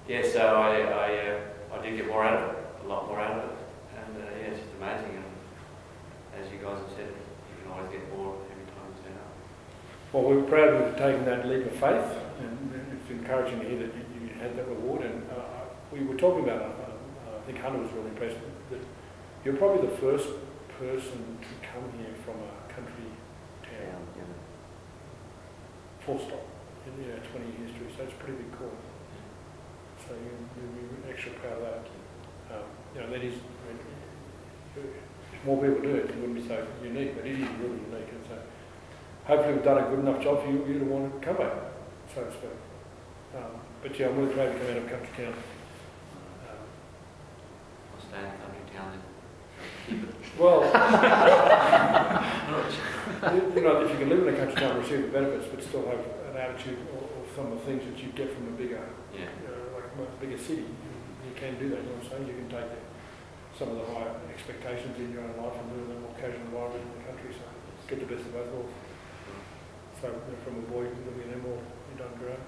yeah, 0.08 0.22
so 0.26 0.40
I, 0.40 0.82
I, 0.82 1.08
uh, 1.30 1.78
I 1.78 1.86
did 1.86 1.98
get 1.98 2.08
more 2.08 2.24
out 2.24 2.42
of 2.42 2.50
it, 2.56 2.66
a 2.84 2.88
lot 2.88 3.08
more 3.08 3.20
out 3.20 3.38
of 3.38 3.52
it. 3.52 3.58
And, 3.96 4.18
uh, 4.18 4.26
yeah, 4.40 4.48
it's 4.48 4.60
just 4.60 4.74
amazing. 4.78 5.22
And 5.22 6.44
as 6.44 6.52
you 6.52 6.58
guys 6.58 6.80
have 6.80 6.90
said, 6.96 7.08
you 7.10 7.56
can 7.62 7.72
always 7.72 7.92
get 7.92 8.10
more 8.18 8.36
every 8.50 8.66
time 8.74 8.90
you 8.90 9.04
turn 9.04 9.14
up. 9.14 9.32
Well, 10.14 10.24
we're 10.24 10.44
proud 10.44 10.74
of 10.74 10.98
taking 10.98 11.26
that 11.26 11.48
leap 11.48 11.66
of 11.66 11.74
faith, 11.74 12.10
and 12.40 12.74
it's 12.94 13.10
encouraging 13.12 13.60
to 13.60 13.70
hear 13.70 13.80
that 13.80 13.94
you, 13.94 14.28
you 14.28 14.34
had 14.40 14.56
that 14.58 14.68
reward. 14.68 15.04
And 15.04 15.24
uh, 15.30 15.70
we 15.92 16.04
were 16.04 16.16
talking 16.16 16.44
about, 16.44 16.62
uh, 16.62 16.66
uh, 16.66 17.38
I 17.38 17.42
think 17.46 17.60
Hunter 17.60 17.80
was 17.80 17.92
really 17.94 18.10
impressed 18.10 18.38
that 18.72 18.80
you're 19.46 19.56
probably 19.56 19.88
the 19.88 19.98
first 19.98 20.30
person 20.80 21.38
to 21.42 21.68
come 21.68 21.86
here 21.98 22.16
from 22.26 22.36
a 22.36 22.74
country 22.74 23.12
full 26.10 26.18
stop, 26.26 26.42
in 26.90 27.06
you 27.06 27.14
know, 27.14 27.22
20 27.22 27.46
year 27.46 27.70
history. 27.70 27.86
So 27.94 28.02
it's 28.02 28.18
pretty 28.18 28.42
big 28.42 28.50
call. 28.58 28.74
So 30.08 30.18
you, 30.18 30.34
be 30.58 31.06
extra 31.06 31.32
proud 31.38 31.62
of 31.62 31.62
that. 31.62 31.86
Um, 32.50 32.66
you 32.96 33.02
know, 33.02 33.10
that 33.14 33.22
is, 33.22 33.38
I 33.38 33.62
mean, 33.70 33.78
if 34.74 35.46
more 35.46 35.62
people 35.62 35.82
do 35.86 35.94
it, 36.02 36.10
it 36.10 36.16
wouldn't 36.18 36.42
be 36.42 36.48
so 36.48 36.66
unique, 36.82 37.16
but 37.16 37.28
it 37.28 37.38
is 37.38 37.48
really 37.62 37.78
unique. 37.86 38.10
And 38.10 38.26
so 38.26 38.42
hopefully 39.26 39.54
we've 39.54 39.64
done 39.64 39.78
a 39.78 39.88
good 39.90 40.00
enough 40.00 40.24
job 40.24 40.42
for 40.44 40.50
you, 40.50 40.66
you 40.66 40.80
to 40.80 40.86
want 40.86 41.14
to 41.14 41.26
come 41.26 41.38
back, 41.38 41.54
so 42.16 42.24
to 42.24 42.32
speak. 42.32 42.58
Um, 43.38 43.62
but 43.84 44.00
yeah, 44.00 44.08
I'm 44.08 44.18
really 44.18 44.34
proud 44.34 44.52
to 44.54 44.58
come 44.58 44.66
out 44.72 44.78
of 44.78 44.90
country 44.90 45.14
town. 45.16 45.34
Um, 46.50 46.66
I'll 47.94 48.02
stay 48.02 48.18
in 48.18 48.34
country 48.42 48.66
town 48.74 48.98
and 48.98 49.04
keep 49.86 50.10
it. 50.10 50.16
well, 50.40 50.66
you, 53.10 53.42
you 53.56 53.62
know, 53.62 53.82
if 53.84 53.92
you 53.92 53.98
can 53.98 54.10
live 54.10 54.28
in 54.28 54.34
a 54.34 54.38
country 54.38 54.56
town, 54.56 54.78
receive 54.80 55.02
the 55.04 55.14
benefits, 55.14 55.48
but 55.50 55.64
still 55.64 55.86
have 55.88 56.00
an 56.32 56.38
attitude 56.38 56.80
or, 56.94 57.04
or 57.06 57.22
some 57.36 57.52
of 57.52 57.60
the 57.60 57.66
things 57.66 57.84
that 57.86 57.98
you 58.02 58.10
get 58.14 58.34
from 58.34 58.48
a 58.48 58.56
bigger, 58.56 58.82
Yeah. 59.14 59.30
you 59.42 59.48
know, 59.50 59.78
like 59.78 59.90
a 60.10 60.20
bigger 60.22 60.38
city, 60.38 60.64
you, 60.66 60.92
you 61.26 61.34
can 61.36 61.58
do 61.60 61.70
that. 61.74 61.82
You 61.84 61.90
know 61.90 61.98
what 61.98 62.06
I'm 62.06 62.10
saying? 62.10 62.28
You 62.30 62.38
can 62.46 62.50
take 62.50 62.72
some 63.58 63.70
of 63.74 63.78
the 63.82 63.88
higher 63.92 64.16
expectations 64.32 64.96
in 64.98 65.12
your 65.12 65.26
own 65.28 65.36
life 65.36 65.58
and 65.58 65.68
live 65.76 65.90
in 65.90 65.98
a 65.98 66.00
more 66.00 66.16
casual 66.16 66.44
environment 66.48 66.86
in 66.86 66.92
the 66.96 67.06
country. 67.10 67.32
So 67.36 67.44
get 67.92 68.00
the 68.00 68.08
best 68.08 68.24
of 68.24 68.32
both 68.32 68.50
worlds. 68.54 68.72
Mm. 68.72 69.42
So 70.00 70.06
you 70.08 70.32
know, 70.32 70.40
from 70.46 70.56
a 70.62 70.66
boy 70.70 70.86
living 70.88 71.28
in 71.28 71.34
Emerald, 71.36 71.66
you've 71.92 72.00
done 72.00 72.16
great. 72.22 72.40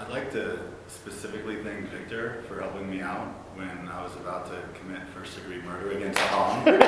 I'd 0.00 0.08
like 0.08 0.32
to 0.32 0.58
specifically 0.88 1.56
thank 1.62 1.90
Victor 1.90 2.42
for 2.48 2.58
helping 2.60 2.90
me 2.90 3.02
out 3.02 3.28
when 3.54 3.86
I 3.88 4.02
was 4.02 4.16
about 4.16 4.46
to 4.46 4.62
commit 4.78 5.00
first 5.14 5.36
degree 5.36 5.60
murder 5.60 5.90
against 5.92 6.18
Tom. 6.20 6.64
We, 6.64 6.72
we 6.72 6.78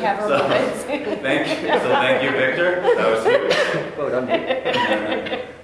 have 0.00 0.20
our 0.20 0.28
So- 0.28 0.38
moments. 0.38 0.84
thank 0.84 1.06
you. 1.06 1.68
So 1.68 1.88
thank 1.90 2.22
you, 2.22 2.30
Victor. 2.30 2.80
That 2.80 3.10
was 3.10 3.24
huge. 3.26 3.96
Well 3.98 4.10
done. 4.10 4.28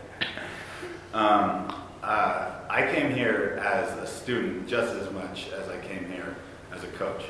Um, 1.14 1.72
uh, 2.02 2.50
I 2.68 2.92
came 2.92 3.12
here 3.14 3.62
as 3.64 3.88
a 3.98 4.04
student 4.04 4.66
just 4.66 4.92
as 4.96 5.12
much 5.12 5.50
as 5.52 5.68
I 5.68 5.78
came 5.78 6.10
here 6.10 6.34
as 6.72 6.82
a 6.82 6.88
coach. 6.88 7.22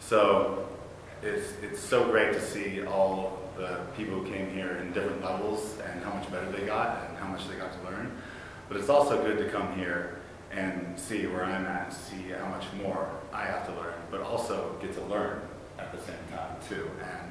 So 0.00 0.66
it's, 1.22 1.52
it's 1.60 1.78
so 1.80 2.08
great 2.10 2.32
to 2.32 2.40
see 2.40 2.82
all 2.86 3.39
the 3.56 3.80
people 3.96 4.20
who 4.20 4.30
came 4.30 4.50
here 4.50 4.76
in 4.76 4.92
different 4.92 5.22
levels 5.22 5.78
and 5.90 6.02
how 6.02 6.12
much 6.14 6.30
better 6.30 6.50
they 6.50 6.66
got 6.66 7.08
and 7.08 7.18
how 7.18 7.26
much 7.26 7.48
they 7.48 7.56
got 7.56 7.72
to 7.72 7.90
learn. 7.90 8.10
But 8.68 8.78
it's 8.78 8.88
also 8.88 9.22
good 9.22 9.38
to 9.38 9.48
come 9.50 9.76
here 9.76 10.18
and 10.52 10.98
see 10.98 11.26
where 11.26 11.44
I'm 11.44 11.64
at 11.66 11.92
see 11.92 12.30
how 12.30 12.48
much 12.48 12.64
more 12.82 13.08
I 13.32 13.44
have 13.44 13.66
to 13.66 13.72
learn, 13.74 13.94
but 14.10 14.20
also 14.20 14.76
get 14.80 14.94
to 14.94 15.02
learn 15.02 15.40
at 15.78 15.92
the 15.92 16.00
same 16.00 16.16
time 16.30 16.56
too. 16.68 16.90
And 17.00 17.30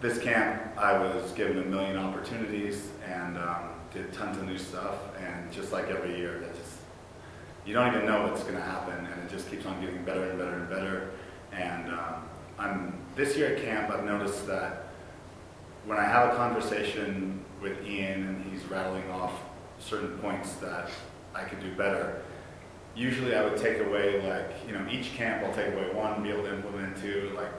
this 0.00 0.18
camp, 0.18 0.60
I 0.76 0.98
was 0.98 1.32
given 1.32 1.58
a 1.58 1.64
million 1.64 1.96
opportunities 1.96 2.88
and 3.06 3.38
um, 3.38 3.70
did 3.92 4.12
tons 4.12 4.36
of 4.36 4.46
new 4.46 4.58
stuff. 4.58 4.96
And 5.18 5.50
just 5.52 5.72
like 5.72 5.88
every 5.88 6.16
year, 6.16 6.40
that 6.40 6.54
just 6.56 6.76
you 7.64 7.74
don't 7.74 7.94
even 7.94 8.06
know 8.06 8.26
what's 8.26 8.42
going 8.42 8.56
to 8.56 8.62
happen, 8.62 9.06
and 9.06 9.22
it 9.22 9.30
just 9.30 9.48
keeps 9.48 9.64
on 9.66 9.80
getting 9.80 10.04
better 10.04 10.30
and 10.30 10.38
better 10.38 10.54
and 10.54 10.68
better. 10.68 11.10
And 11.52 11.90
um, 11.92 12.28
I'm 12.58 12.94
this 13.14 13.36
year 13.36 13.54
at 13.54 13.62
camp, 13.62 13.90
I've 13.90 14.04
noticed 14.04 14.46
that 14.48 14.88
when 15.84 15.98
I 15.98 16.04
have 16.04 16.32
a 16.32 16.36
conversation 16.36 17.44
with 17.60 17.84
Ian 17.86 18.26
and 18.26 18.52
he's 18.52 18.64
rattling 18.70 19.08
off 19.10 19.32
certain 19.78 20.16
points 20.18 20.54
that 20.54 20.88
I 21.34 21.44
could 21.44 21.60
do 21.60 21.74
better, 21.74 22.22
usually 22.94 23.34
I 23.34 23.44
would 23.44 23.56
take 23.56 23.80
away 23.80 24.20
like 24.28 24.50
you 24.66 24.72
know 24.72 24.86
each 24.90 25.14
camp 25.14 25.44
I'll 25.44 25.54
take 25.54 25.72
away 25.74 25.92
one, 25.92 26.22
be 26.22 26.30
able 26.30 26.44
to 26.44 26.54
implement 26.54 27.00
two. 27.00 27.32
Like 27.36 27.52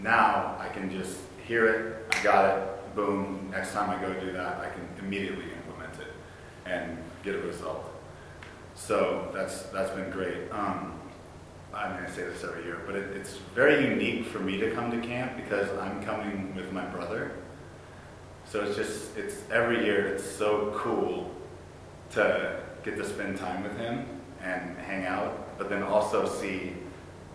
now 0.00 0.56
I 0.58 0.68
can 0.68 0.90
just 0.90 1.18
hear 1.46 1.66
it, 1.66 2.14
I 2.14 2.22
got 2.22 2.58
it, 2.58 2.94
boom. 2.94 3.48
Next 3.50 3.72
time 3.72 3.90
I 3.90 4.00
go 4.00 4.12
do 4.20 4.32
that, 4.32 4.60
I 4.60 4.70
can 4.70 4.88
immediately 5.04 5.44
implement 5.44 5.94
it 6.00 6.12
and 6.64 6.98
get 7.22 7.34
a 7.34 7.40
result. 7.40 7.84
So 8.74 9.30
that's 9.34 9.62
that's 9.64 9.90
been 9.90 10.10
great. 10.10 10.50
Um, 10.52 10.94
I 11.74 11.92
mean, 11.92 12.04
I 12.04 12.10
say 12.10 12.22
this 12.22 12.42
every 12.44 12.64
year, 12.64 12.80
but 12.86 12.94
it, 12.94 13.14
it's 13.14 13.36
very 13.54 13.86
unique 13.86 14.26
for 14.26 14.38
me 14.38 14.56
to 14.58 14.70
come 14.70 14.90
to 14.90 15.06
camp 15.06 15.36
because 15.36 15.68
I'm 15.78 16.02
coming 16.02 16.54
with 16.54 16.72
my 16.72 16.84
brother. 16.86 17.32
So 18.50 18.64
it's 18.64 18.76
just 18.76 19.16
it's 19.16 19.42
every 19.50 19.84
year. 19.84 20.06
It's 20.06 20.24
so 20.24 20.72
cool 20.74 21.30
to 22.12 22.60
get 22.82 22.96
to 22.96 23.04
spend 23.06 23.36
time 23.36 23.62
with 23.62 23.76
him 23.76 24.06
and 24.42 24.76
hang 24.78 25.04
out, 25.04 25.58
but 25.58 25.68
then 25.68 25.82
also 25.82 26.26
see 26.26 26.72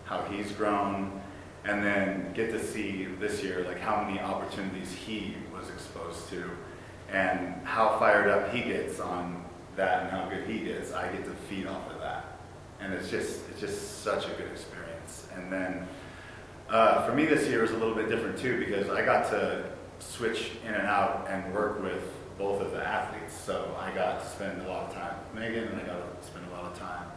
how 0.06 0.24
he's 0.24 0.52
grown, 0.54 1.22
and 1.66 1.84
then 1.84 2.34
get 2.34 2.50
to 2.52 2.64
see 2.64 3.06
this 3.20 3.44
year 3.44 3.64
like 3.68 3.80
how 3.80 4.04
many 4.04 4.20
opportunities 4.20 4.92
he 4.92 5.36
was 5.56 5.70
exposed 5.70 6.30
to, 6.30 6.50
and 7.12 7.64
how 7.64 8.00
fired 8.00 8.28
up 8.28 8.52
he 8.52 8.62
gets 8.62 9.00
on 9.00 9.46
that 9.76 10.04
and 10.04 10.12
how 10.12 10.28
good 10.30 10.48
he 10.48 10.70
is. 10.70 10.94
I 10.94 11.12
get 11.12 11.26
to 11.26 11.32
feed 11.48 11.68
off 11.68 11.92
of 11.92 12.00
that, 12.00 12.40
and 12.80 12.92
it's 12.92 13.12
just 13.12 13.42
it's 13.52 13.60
just 13.60 14.02
such 14.02 14.26
a 14.26 14.30
good 14.30 14.52
experience. 14.52 15.28
And 15.36 15.54
then 15.54 15.88
uh, 16.70 17.06
for 17.06 17.14
me 17.14 17.28
this 17.28 17.48
year 17.48 17.62
was 17.62 17.72
a 17.72 17.78
little 17.78 17.94
bit 17.94 18.10
different 18.10 18.40
too 18.40 18.58
because 18.58 18.90
I 18.90 19.06
got 19.06 19.30
to 19.30 19.64
switch 20.04 20.52
in 20.66 20.74
and 20.74 20.88
out 20.88 21.28
and 21.30 21.54
work 21.54 21.82
with 21.82 22.04
both 22.38 22.62
of 22.62 22.72
the 22.72 22.86
athletes. 22.86 23.34
So 23.34 23.76
I 23.80 23.94
got 23.94 24.22
to 24.22 24.28
spend 24.28 24.62
a 24.62 24.68
lot 24.68 24.90
of 24.90 24.94
time 24.94 25.16
with 25.24 25.42
Megan, 25.42 25.68
and 25.68 25.82
I 25.82 25.86
got 25.86 26.22
to 26.22 26.28
spend 26.28 26.46
a 26.52 26.56
lot 26.56 26.66
of 26.72 26.78
time 26.78 27.08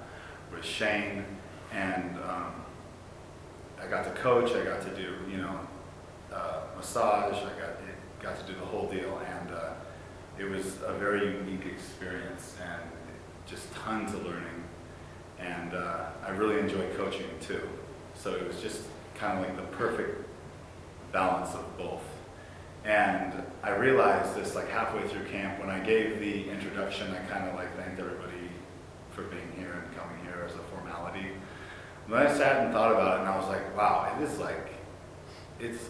with 0.53 0.64
Shane, 0.64 1.25
and 1.72 2.16
um, 2.18 2.53
I 3.83 3.87
got 3.88 4.05
to 4.05 4.11
coach. 4.20 4.53
I 4.53 4.64
got 4.64 4.83
to 4.83 4.90
do 4.90 5.14
you 5.31 5.38
know 5.38 5.61
uh, 6.33 6.61
massage. 6.77 7.37
I 7.37 7.61
got 7.61 7.77
got 8.22 8.38
to 8.38 8.53
do 8.53 8.59
the 8.59 8.66
whole 8.66 8.88
deal, 8.88 9.20
and 9.27 9.51
uh, 9.53 9.75
it 10.38 10.44
was 10.44 10.79
a 10.87 10.92
very 10.94 11.27
unique 11.27 11.66
experience 11.66 12.57
and 12.62 12.83
just 13.46 13.72
tons 13.75 14.12
of 14.14 14.25
learning. 14.25 14.64
And 15.38 15.75
uh, 15.75 16.07
I 16.27 16.31
really 16.31 16.59
enjoyed 16.59 16.96
coaching 16.96 17.29
too. 17.40 17.68
So 18.14 18.35
it 18.35 18.46
was 18.46 18.61
just 18.61 18.83
kind 19.14 19.38
of 19.38 19.44
like 19.44 19.57
the 19.57 19.77
perfect 19.77 20.27
balance 21.12 21.55
of 21.55 21.79
both. 21.79 22.03
And 22.87 23.42
I 23.64 23.70
realized 23.70 24.37
this 24.37 24.55
like 24.55 24.70
halfway 24.70 25.07
through 25.09 25.25
camp 25.25 25.59
when 25.59 25.68
I 25.68 25.81
gave 25.81 26.20
the 26.20 26.49
introduction, 26.49 27.11
I 27.11 27.18
kind 27.27 27.49
of 27.49 27.57
like 27.57 27.77
thanked 27.77 27.99
everybody 27.99 28.49
for 29.11 29.22
being 29.25 29.53
here 29.57 29.72
and 29.72 29.96
coming 29.96 30.18
here 30.22 30.46
as 30.46 30.55
a 30.55 30.59
formality. 30.72 31.33
Then 32.09 32.25
I 32.25 32.33
sat 32.33 32.64
and 32.64 32.72
thought 32.72 32.92
about 32.92 33.16
it 33.16 33.20
and 33.20 33.29
I 33.29 33.37
was 33.37 33.49
like, 33.49 33.77
wow, 33.77 34.16
it 34.16 34.22
is 34.22 34.38
like, 34.38 34.68
it's, 35.59 35.88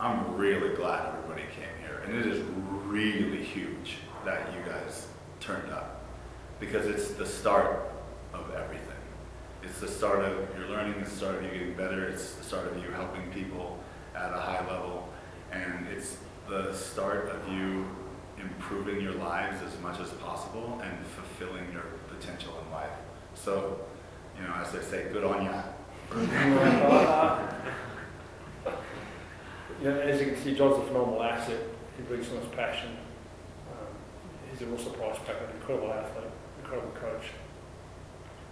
I'm 0.00 0.36
really 0.36 0.74
glad 0.74 1.14
everybody 1.14 1.42
came 1.42 1.86
here. 1.86 2.02
And 2.04 2.16
it 2.16 2.26
is 2.26 2.42
really 2.86 3.44
huge 3.44 3.98
that 4.24 4.52
you 4.52 4.68
guys 4.68 5.06
turned 5.38 5.70
up 5.70 6.04
because 6.58 6.86
it's 6.86 7.12
the 7.12 7.26
start 7.26 7.92
of 8.32 8.50
everything. 8.52 8.80
It's 9.62 9.78
the 9.78 9.88
start 9.88 10.24
of 10.24 10.58
your 10.58 10.68
learning, 10.68 10.94
it's 11.00 11.10
the 11.10 11.16
start 11.18 11.36
of 11.36 11.44
you 11.44 11.50
getting 11.50 11.74
better, 11.74 12.08
it's 12.08 12.34
the 12.34 12.42
start 12.42 12.66
of 12.66 12.82
you 12.82 12.90
helping 12.90 13.30
people 13.30 13.78
at 14.16 14.32
a 14.32 14.40
high 14.40 14.66
level 14.68 15.08
and 15.52 15.86
it's 15.88 16.16
the 16.48 16.72
start 16.72 17.28
of 17.28 17.48
you 17.52 17.86
improving 18.38 19.00
your 19.00 19.14
lives 19.14 19.62
as 19.62 19.80
much 19.80 20.00
as 20.00 20.10
possible 20.10 20.80
and 20.82 21.06
fulfilling 21.06 21.72
your 21.72 21.84
potential 22.08 22.52
in 22.64 22.72
life. 22.72 22.90
So, 23.34 23.80
you 24.36 24.46
know, 24.46 24.54
as 24.54 24.74
I 24.74 24.80
say, 24.80 25.08
good 25.12 25.24
on 25.24 25.44
ya. 25.44 25.62
you 29.80 29.88
know, 29.88 30.00
as 30.00 30.20
you 30.20 30.26
can 30.26 30.36
see, 30.36 30.54
John's 30.54 30.78
a 30.78 30.82
phenomenal 30.86 31.22
asset. 31.22 31.60
He 31.96 32.02
brings 32.02 32.28
so 32.28 32.34
much 32.34 32.50
passion. 32.52 32.90
Um, 33.70 33.88
he's 34.50 34.62
a 34.62 34.66
real 34.66 34.78
surprise 34.78 35.16
packer, 35.24 35.44
an 35.44 35.56
incredible 35.56 35.92
athlete, 35.92 36.30
incredible 36.62 36.92
coach. 36.92 37.26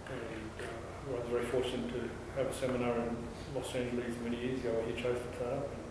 And 0.09 0.66
uh, 0.66 1.16
I 1.16 1.20
was 1.20 1.28
very 1.28 1.46
fortunate 1.46 1.88
to 1.92 2.09
have 2.37 2.46
a 2.46 2.55
seminar 2.55 2.96
in 2.96 3.16
Los 3.55 3.74
Angeles 3.74 4.14
many 4.24 4.37
years 4.38 4.61
ago 4.61 4.72
where 4.72 4.87
he 4.87 4.92
chose 5.00 5.18
to 5.18 5.38
turn 5.38 5.59
up. 5.59 5.82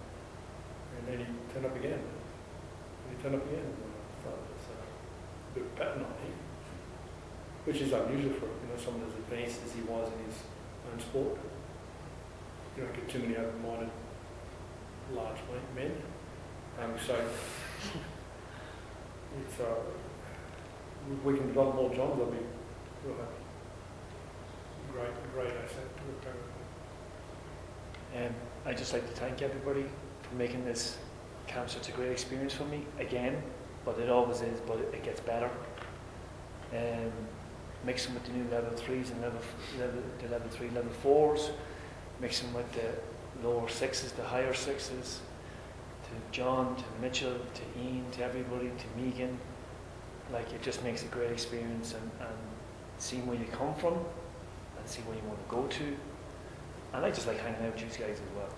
And, 1.02 1.10
and 1.10 1.20
then 1.20 1.26
he 1.26 1.54
turned 1.54 1.66
up 1.66 1.76
again. 1.76 2.00
And 2.00 3.18
he 3.18 3.24
turned 3.24 3.36
up 3.36 3.46
again. 3.46 3.66
And 3.66 3.76
I 3.76 4.24
thought 4.24 4.38
was 4.38 4.66
a 4.70 5.54
bit 5.54 5.64
of 5.64 5.76
pattern 5.76 6.04
on 6.04 6.12
him, 6.22 6.34
which 7.66 7.82
is 7.82 7.92
unusual 7.92 8.34
for 8.34 8.46
you 8.46 8.68
know 8.70 8.78
someone 8.78 9.08
as 9.08 9.14
advanced 9.14 9.60
as 9.66 9.74
he 9.74 9.82
was 9.82 10.12
in 10.14 10.26
his 10.26 10.38
own 10.92 11.00
sport. 11.00 11.38
You 12.78 12.84
don't 12.84 12.96
get 12.96 13.10
too 13.10 13.20
many 13.20 13.36
open-minded 13.36 13.90
large 15.14 15.38
men. 15.76 15.92
Um, 16.80 16.94
so 17.06 17.16
it's, 19.38 19.60
uh, 19.60 19.76
we 21.24 21.38
can 21.38 21.48
develop 21.48 21.76
more 21.76 21.94
jobs, 21.94 22.20
I'll 22.20 22.28
be 22.28 22.38
real 23.06 23.18
happy. 23.18 23.42
Great, 24.94 25.34
great 25.34 25.54
asset 25.64 25.90
to. 25.98 26.12
Um, 28.18 28.34
I'd 28.66 28.78
just 28.78 28.94
like 28.94 29.08
to 29.08 29.16
thank 29.16 29.42
everybody 29.42 29.86
making 30.38 30.66
this 30.66 30.98
camp 31.48 31.70
such 31.70 31.90
a 31.90 31.92
great 31.92 32.12
experience 32.12 32.54
for 32.54 32.66
me 32.66 32.86
again, 33.00 33.42
but 33.86 33.98
it 34.00 34.10
always 34.10 34.42
is, 34.42 34.60
but 34.62 34.78
it, 34.78 34.94
it 34.94 35.04
gets 35.04 35.20
better. 35.20 35.50
Um, 36.74 37.12
mixing 37.86 38.14
with 38.14 38.24
the 38.24 38.32
new 38.32 38.50
level 38.50 38.72
threes 38.72 39.10
and 39.10 39.22
level, 39.22 39.42
level 39.80 40.02
the 40.22 40.28
level 40.30 40.50
three, 40.50 40.70
level 40.70 40.92
fours, 40.92 41.52
mixing 42.20 42.54
with 42.54 42.72
the 42.74 43.48
lower 43.48 43.68
sixes, 43.68 44.12
the 44.12 44.24
higher 44.24 44.54
sixes, 44.54 45.20
to 46.04 46.38
John, 46.38 46.76
to 46.76 46.84
Mitchell, 47.02 47.36
to 47.54 47.82
Ian, 47.82 48.06
to 48.12 48.24
everybody, 48.24 48.70
to 48.70 49.02
Megan. 49.02 49.38
Like 50.32 50.52
it 50.54 50.62
just 50.62 50.84
makes 50.84 51.04
a 51.04 51.08
great 51.08 51.32
experience 51.32 51.94
and, 51.94 52.12
and 52.22 52.38
seeing 52.98 53.26
where 53.28 53.38
you 53.38 53.46
come 53.52 53.74
from 53.76 53.94
and 53.94 54.86
see 54.86 55.02
where 55.02 55.18
you 55.18 55.24
want 55.28 55.40
to 55.40 55.56
go 55.56 55.68
to. 55.68 55.98
And 56.94 57.06
I 57.06 57.10
just 57.10 57.28
like 57.28 57.40
hanging 57.40 57.66
out 57.66 57.74
with 57.74 57.82
you 57.82 58.06
guys 58.06 58.16
as 58.16 58.36
well. 58.36 58.50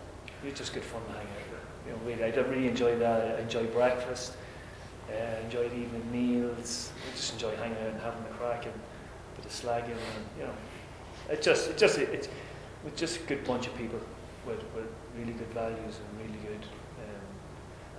It's 0.45 0.59
just 0.59 0.73
good 0.73 0.83
fun 0.83 1.01
to 1.05 1.11
hang 1.13 1.21
out 1.21 1.51
with. 1.51 1.62
You 1.85 1.93
know, 1.93 1.99
really, 2.05 2.23
I 2.23 2.29
really 2.29 2.67
enjoy 2.67 2.97
that. 2.99 3.37
I 3.37 3.41
enjoy 3.41 3.65
breakfast. 3.67 4.33
Uh, 5.09 5.43
enjoy 5.43 5.67
the 5.69 5.75
evening 5.75 6.11
meals. 6.11 6.91
I 7.07 7.15
just 7.15 7.33
enjoy 7.33 7.55
hanging 7.57 7.77
out 7.77 7.87
and 7.87 8.01
having 8.01 8.23
a 8.23 8.33
crack 8.37 8.65
and 8.65 8.73
a 8.73 9.35
bit 9.35 9.45
of 9.45 9.51
slagging 9.51 9.91
and 9.91 10.25
you 10.37 10.43
know, 10.45 10.53
it 11.29 11.41
just 11.41 11.69
it 11.69 11.77
just 11.77 11.97
it, 11.97 12.09
it's 12.09 12.29
with 12.83 12.95
just 12.95 13.19
a 13.19 13.23
good 13.23 13.43
bunch 13.43 13.67
of 13.67 13.75
people 13.75 13.99
with, 14.45 14.63
with 14.75 14.87
really 15.17 15.33
good 15.33 15.47
values 15.49 15.99
and 15.99 16.19
really 16.19 16.39
good. 16.41 16.65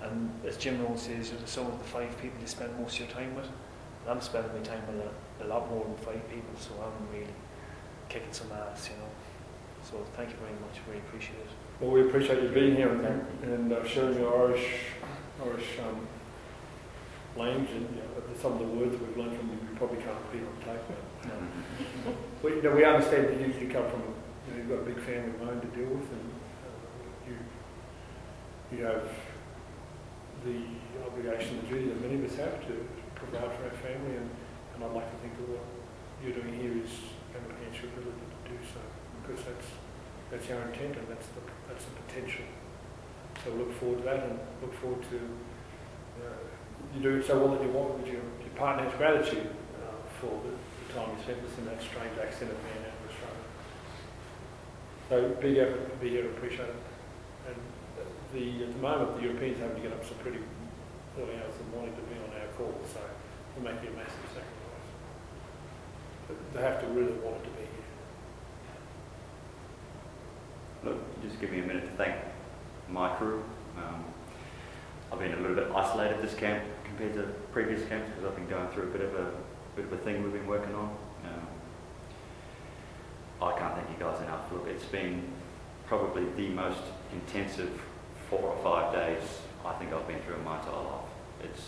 Um, 0.02 0.10
and 0.10 0.46
as 0.46 0.56
Jim 0.56 0.82
Rohn 0.82 0.96
says, 0.96 1.30
you're 1.30 1.40
the 1.40 1.46
sum 1.46 1.66
of 1.66 1.78
the 1.78 1.84
five 1.84 2.10
people 2.20 2.40
you 2.40 2.46
spend 2.46 2.78
most 2.78 2.98
of 3.00 3.06
your 3.06 3.16
time 3.16 3.34
with. 3.34 3.46
And 3.46 4.10
I'm 4.10 4.20
spending 4.20 4.52
my 4.52 4.60
time 4.60 4.82
with 4.86 5.06
a, 5.06 5.44
a 5.44 5.46
lot 5.46 5.70
more 5.70 5.84
than 5.84 5.96
five 5.96 6.28
people, 6.28 6.54
so 6.58 6.72
I'm 6.82 7.16
really 7.16 7.32
kicking 8.08 8.32
some 8.32 8.52
ass, 8.52 8.90
you 8.90 8.96
know. 8.96 9.08
So 9.82 10.04
thank 10.16 10.30
you 10.30 10.36
very 10.36 10.52
much, 10.52 10.80
Really 10.86 11.00
appreciate 11.00 11.38
it. 11.38 11.63
Well, 11.80 11.90
we 11.90 12.02
appreciate 12.02 12.42
you 12.42 12.48
being 12.50 12.76
here 12.76 12.88
and, 12.88 13.26
and 13.42 13.72
uh, 13.72 13.86
sharing 13.86 14.18
your 14.18 14.32
Irish, 14.48 14.66
Irish 15.44 15.78
um, 15.80 16.06
language 17.36 17.70
and 17.70 17.88
you 17.90 18.02
know, 18.02 18.38
some 18.40 18.52
of 18.52 18.58
the 18.60 18.64
words 18.64 18.92
we've 19.00 19.16
learned 19.16 19.36
from 19.38 19.50
you. 19.50 19.58
We 19.70 19.76
probably 19.76 19.98
can't 19.98 20.16
repeat 20.30 20.46
on 20.46 20.54
tape, 20.64 20.82
but 20.88 21.28
No. 21.28 22.14
we, 22.42 22.56
you 22.56 22.62
know, 22.62 22.70
we 22.72 22.84
understand 22.84 23.26
that 23.28 23.40
you, 23.40 23.52
you 23.60 23.72
come 23.72 23.90
from, 23.90 24.02
you 24.46 24.52
know, 24.52 24.56
you've 24.58 24.68
got 24.68 24.78
a 24.78 24.86
big 24.86 25.00
family 25.02 25.34
of 25.34 25.48
own 25.48 25.60
to 25.60 25.66
deal 25.74 25.88
with, 25.90 26.10
and 26.14 26.30
uh, 26.62 27.28
you 27.28 27.36
you 28.78 28.84
have 28.84 29.02
the 30.44 30.62
obligation, 31.06 31.58
the 31.62 31.68
duty 31.68 31.88
that 31.88 32.00
many 32.00 32.22
of 32.22 32.30
us 32.30 32.36
have 32.36 32.60
to 32.68 32.86
provide 33.14 33.50
for 33.56 33.64
our 33.64 33.78
family, 33.82 34.16
and, 34.16 34.30
and 34.74 34.84
I'd 34.84 34.92
like 34.92 35.10
to 35.10 35.18
think 35.18 35.34
that 35.36 35.48
what 35.48 35.64
you're 36.22 36.38
doing 36.38 36.54
here 36.54 36.72
is 36.84 36.90
going 37.32 37.44
to 37.44 37.50
enhance 37.50 37.82
your 37.82 37.90
ability 37.98 38.24
to 38.30 38.50
do 38.50 38.58
so, 38.62 38.80
because 39.22 39.44
that's 39.44 39.68
that's 40.30 40.50
our 40.50 40.62
intent 40.68 40.96
and 40.96 41.08
that's 41.08 41.26
the 41.28 41.40
that's 41.68 41.84
the 41.84 41.90
potential. 42.06 42.44
So 43.44 43.50
look 43.52 43.72
forward 43.78 43.98
to 43.98 44.04
that, 44.04 44.24
and 44.24 44.38
look 44.62 44.74
forward 44.80 45.02
to 45.10 45.18
uh, 46.22 46.44
you 46.94 47.02
doing 47.02 47.22
so 47.22 47.38
well 47.38 47.54
that 47.56 47.62
you 47.62 47.70
want 47.70 47.98
with 47.98 48.06
your, 48.06 48.22
your 48.40 48.54
partner 48.56 48.84
has 48.88 48.94
gratitude 48.94 49.50
uh, 49.82 49.92
for 50.20 50.30
the, 50.44 50.52
the 50.54 50.94
time 50.94 51.10
you 51.16 51.22
spent 51.22 51.38
us 51.44 51.58
in 51.58 51.66
that 51.66 51.82
strange 51.82 52.16
accent 52.22 52.50
of 52.50 52.58
man 52.62 52.86
out 52.86 52.94
of 52.94 53.10
Australia. 53.10 53.44
So 55.10 55.40
big 55.40 55.56
effort 55.58 55.90
to 55.90 55.96
be 55.96 56.10
here, 56.10 56.26
appreciate 56.26 56.68
it. 56.68 56.76
And 57.48 57.56
the, 58.32 58.64
at 58.64 58.72
the 58.72 58.80
moment, 58.80 59.16
the 59.16 59.22
Europeans 59.22 59.58
having 59.58 59.76
to 59.76 59.82
get 59.82 59.92
up 59.92 60.04
so 60.04 60.14
pretty 60.22 60.40
early 61.18 61.34
hours 61.36 61.54
in 61.58 61.70
the 61.70 61.76
morning 61.76 61.94
to 61.94 62.02
be 62.08 62.16
on 62.16 62.30
our 62.40 62.48
call, 62.56 62.74
so 62.86 63.00
we're 63.56 63.72
making 63.72 63.88
a 63.88 63.96
massive 63.96 64.30
sacrifice. 64.32 64.88
But 66.28 66.36
they 66.54 66.62
have 66.62 66.80
to 66.80 66.86
really 66.88 67.12
want 67.20 67.36
it 67.36 67.44
to 67.44 67.50
be 67.50 67.66
here. 67.66 67.90
Look, 70.84 71.22
just 71.22 71.40
give 71.40 71.50
me 71.50 71.60
a 71.60 71.62
minute 71.62 71.84
to 71.84 71.96
thank 71.96 72.16
my 72.90 73.08
crew. 73.16 73.42
Um, 73.78 74.04
I've 75.10 75.18
been 75.18 75.32
a 75.32 75.40
little 75.40 75.56
bit 75.56 75.70
isolated 75.74 76.20
this 76.20 76.34
camp 76.34 76.62
compared 76.84 77.14
to 77.14 77.22
previous 77.52 77.88
camps 77.88 78.10
because 78.10 78.24
I've 78.28 78.36
been 78.36 78.48
going 78.48 78.68
through 78.68 78.84
a 78.84 78.92
bit 78.92 79.00
of 79.00 79.14
a 79.14 79.32
bit 79.76 79.86
of 79.86 79.92
a 79.92 79.96
thing 79.98 80.22
we've 80.22 80.32
been 80.32 80.46
working 80.46 80.74
on. 80.74 80.94
Um, 81.24 81.46
I 83.40 83.58
can't 83.58 83.74
thank 83.74 83.88
you 83.88 83.96
guys 83.98 84.20
enough. 84.22 84.52
Look, 84.52 84.66
it's 84.66 84.84
been 84.84 85.22
probably 85.86 86.26
the 86.36 86.50
most 86.50 86.82
intensive 87.12 87.80
four 88.28 88.40
or 88.40 88.62
five 88.62 88.92
days 88.92 89.22
I 89.64 89.72
think 89.74 89.92
I've 89.92 90.06
been 90.06 90.20
through 90.20 90.36
in 90.36 90.44
my 90.44 90.58
entire 90.58 90.74
life. 90.74 91.08
It's 91.42 91.62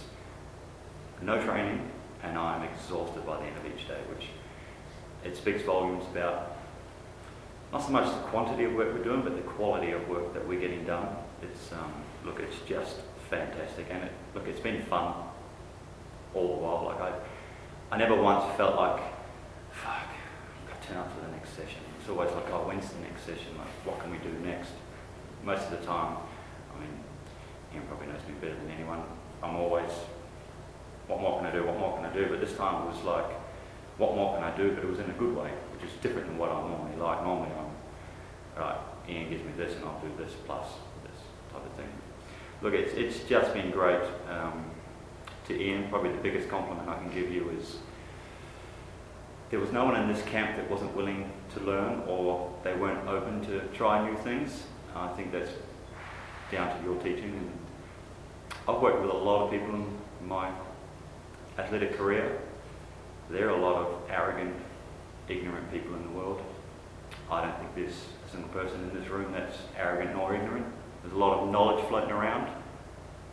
no 1.23 1.43
training, 1.43 1.91
and 2.23 2.39
I'm 2.39 2.63
exhausted 2.63 3.27
by 3.27 3.39
the 3.39 3.47
end 3.47 3.57
of 3.57 3.67
each 3.67 3.89
day, 3.89 4.01
which 4.11 4.29
it 5.25 5.37
speaks 5.37 5.63
volumes 5.63 6.05
about 6.13 6.56
not 7.73 7.83
so 7.83 7.91
much 7.91 8.07
the 8.07 8.21
quantity 8.29 8.65
of 8.65 8.75
work 8.75 8.93
we're 8.93 9.05
doing, 9.05 9.23
but 9.23 9.37
the 9.37 9.43
quality 9.43 9.93
of 9.93 10.09
work 10.09 10.33
that 10.35 10.47
we're 10.47 10.61
getting 10.61 10.85
done. 10.85 11.09
It's 11.43 11.73
um, 11.73 11.93
look, 12.25 12.41
it's 12.41 12.57
just 12.67 12.97
fantastic, 13.29 13.87
and 13.91 14.05
it, 14.05 14.13
look, 14.35 14.47
it's 14.47 14.61
been 14.61 14.83
fun 14.83 15.15
all 16.35 16.49
the 16.49 16.63
while. 16.63 16.85
Like 16.87 17.01
I, 17.01 17.95
I 17.95 17.99
never 17.99 18.15
once 18.21 18.45
felt 18.57 18.77
like, 18.77 19.03
fuck, 19.73 20.09
I've 20.09 20.69
got 20.71 20.83
to 20.83 20.89
turn 20.89 20.97
up 20.99 21.13
for 21.13 21.25
the 21.27 21.33
next 21.33 21.51
session. 21.51 21.81
It's 21.99 22.09
always 22.09 22.31
like, 22.33 22.51
oh, 22.53 22.69
when's 22.69 22.89
the 22.89 23.01
next 23.01 23.23
session? 23.23 23.59
Like, 23.59 23.69
what 23.85 24.01
can 24.01 24.11
we 24.11 24.19
do 24.19 24.33
next? 24.45 24.71
Most 25.43 25.65
of 25.65 25.71
the 25.81 25.87
time, 25.87 26.19
I 26.75 26.81
mean, 26.81 26.91
Ian 27.75 27.85
probably 27.89 28.07
knows 28.07 28.23
me 28.29 28.35
better 28.41 28.55
than 28.55 28.71
anyone. 28.71 29.03
I'm 29.43 29.57
always, 29.57 29.91
what 31.09 31.21
more 31.21 31.39
can 31.39 31.47
I 31.47 31.53
do? 31.53 31.65
What 31.65 31.79
more 31.79 31.97
can 31.97 32.07
I 32.07 32.13
do? 32.13 32.27
But 32.29 32.41
this 32.41 32.57
time 32.57 32.87
it 32.87 32.95
was 32.95 33.03
like, 33.05 33.31
what 33.99 34.15
more 34.15 34.35
can 34.35 34.45
I 34.45 34.57
do? 34.57 34.73
But 34.73 34.85
it 34.85 34.91
was 34.91 34.99
in 34.99 35.11
a 35.11 35.15
good 35.15 35.37
way, 35.37 35.51
which 35.81 35.91
is 35.91 35.97
different 36.03 36.27
than 36.27 36.39
what 36.39 36.51
I 36.51 36.61
normally 36.61 36.97
like. 36.97 37.23
Normally 37.23 37.51
I'm, 37.59 38.63
right, 38.63 38.79
Ian 39.09 39.31
gives 39.31 39.45
me 39.45 39.53
this 39.57 39.75
and 39.77 39.85
I'll 39.85 40.01
do 40.01 40.11
this 40.19 40.33
plus 40.47 40.67
this 41.03 41.21
type 41.53 41.65
of 41.65 41.73
thing. 41.73 41.89
Look, 42.63 42.75
it's, 42.75 42.95
it's 42.95 43.29
just 43.29 43.53
been 43.55 43.71
great. 43.71 44.03
Um, 44.31 44.65
to 45.47 45.61
Ian, 45.61 45.89
probably 45.89 46.11
the 46.11 46.23
biggest 46.23 46.49
compliment 46.49 46.89
I 46.89 46.97
can 46.97 47.13
give 47.15 47.31
you 47.31 47.51
is 47.51 47.77
there 49.51 49.61
was 49.61 49.71
no 49.71 49.85
one 49.85 49.95
in 49.95 50.13
this 50.13 50.23
camp 50.25 50.57
that 50.57 50.69
wasn't 50.69 50.95
willing 50.97 51.31
to 51.55 51.61
learn 51.61 52.03
or 52.09 52.53
they 52.65 52.75
weren't 52.75 53.07
open 53.09 53.45
to 53.47 53.61
try 53.69 54.09
new 54.09 54.17
things. 54.19 54.65
I 54.95 55.09
think 55.09 55.31
that's 55.31 55.51
down 56.51 56.77
to 56.77 56.85
your 56.85 57.01
teaching. 57.01 57.31
And 57.31 57.53
I've 58.69 58.83
worked 58.83 59.01
with 59.01 59.11
a 59.11 59.17
lot 59.17 59.45
of 59.45 59.51
people 59.53 59.75
in 59.75 59.87
my 60.27 60.51
athletic 61.59 61.97
career. 61.97 62.41
There 63.31 63.49
are 63.49 63.57
a 63.57 63.61
lot 63.61 63.77
of 63.77 64.03
arrogant, 64.11 64.55
ignorant 65.29 65.71
people 65.73 65.95
in 65.95 66.03
the 66.03 66.11
world. 66.11 66.43
I 67.31 67.43
don't 67.43 67.59
think 67.59 67.75
there's 67.75 68.05
a 68.27 68.31
single 68.31 68.51
person 68.51 68.81
in 68.83 68.99
this 68.99 69.09
room 69.09 69.33
that's 69.33 69.57
arrogant 69.77 70.15
nor 70.15 70.35
ignorant. 70.35 70.67
There's 71.03 71.15
a 71.15 71.19
lot 71.19 71.41
of 71.41 71.51
knowledge 71.51 71.85
floating 71.89 72.11
around, 72.11 72.51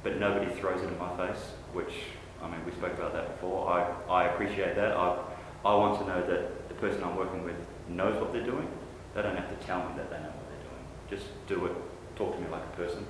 but 0.03 0.17
nobody 0.17 0.51
throws 0.53 0.81
it 0.81 0.87
in 0.87 0.97
my 0.97 1.15
face, 1.17 1.41
which, 1.73 1.93
I 2.41 2.49
mean, 2.49 2.63
we 2.65 2.71
spoke 2.71 2.93
about 2.93 3.13
that 3.13 3.33
before. 3.33 3.69
I, 3.69 4.11
I 4.11 4.23
appreciate 4.29 4.75
that. 4.75 4.91
I, 4.91 5.17
I 5.65 5.75
want 5.75 5.99
to 5.99 6.07
know 6.07 6.21
that 6.27 6.67
the 6.67 6.75
person 6.75 7.03
I'm 7.03 7.15
working 7.15 7.43
with 7.43 7.55
knows 7.87 8.19
what 8.19 8.33
they're 8.33 8.45
doing. 8.45 8.67
They 9.15 9.21
don't 9.21 9.35
have 9.35 9.49
to 9.59 9.65
tell 9.65 9.79
me 9.79 9.95
that 9.97 10.09
they 10.09 10.17
know 10.17 10.31
what 10.33 10.49
they're 10.49 10.69
doing. 10.69 10.83
Just 11.09 11.47
do 11.47 11.65
it. 11.67 11.73
Talk 12.15 12.35
to 12.35 12.41
me 12.41 12.47
like 12.51 12.63
a 12.63 12.75
person. 12.75 13.05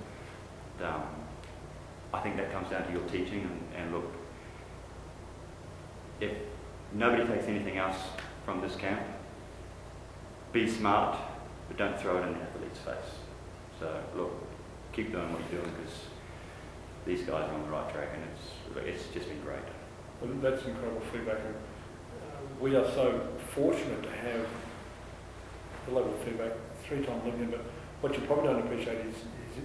Um, 0.81 1.03
I 2.13 2.19
think 2.19 2.35
that 2.37 2.51
comes 2.51 2.69
down 2.69 2.85
to 2.85 2.91
your 2.91 3.01
teaching 3.03 3.41
and, 3.41 3.81
and 3.83 3.93
look, 3.93 4.05
if 6.19 6.37
nobody 6.93 7.25
takes 7.25 7.45
anything 7.45 7.77
else 7.77 7.97
from 8.45 8.61
this 8.61 8.75
camp, 8.75 9.01
be 10.51 10.69
smart, 10.69 11.17
but 11.67 11.77
don't 11.77 11.99
throw 11.99 12.17
it 12.17 12.27
in 12.27 12.33
the 12.33 12.39
athlete's 12.41 12.79
face. 12.79 13.15
So 13.79 13.99
look, 14.15 14.31
keep 14.91 15.11
doing 15.11 15.31
what 15.31 15.41
you're 15.51 15.61
doing 15.61 15.73
because 15.79 15.93
these 17.05 17.21
guys 17.21 17.49
are 17.49 17.53
on 17.53 17.63
the 17.63 17.69
right 17.69 17.91
track 17.91 18.09
and 18.13 18.23
it's 18.31 18.87
it's 18.87 19.13
just 19.13 19.27
been 19.27 19.41
great. 19.41 19.63
Well, 20.21 20.31
that's 20.41 20.65
incredible 20.65 21.01
feedback. 21.11 21.39
And, 21.45 21.55
uh, 21.55 22.37
we 22.59 22.75
are 22.75 22.85
so 22.93 23.27
fortunate 23.53 24.03
to 24.03 24.11
have 24.11 24.47
the 25.85 25.93
level 25.93 26.13
of 26.13 26.19
feedback 26.19 26.53
three 26.83 27.03
times 27.03 27.21
Olympian, 27.23 27.51
but 27.51 27.61
what 28.01 28.13
you 28.13 28.21
probably 28.25 28.47
don't 28.51 28.59
appreciate 28.59 28.99
is, 29.05 29.15
is 29.15 29.63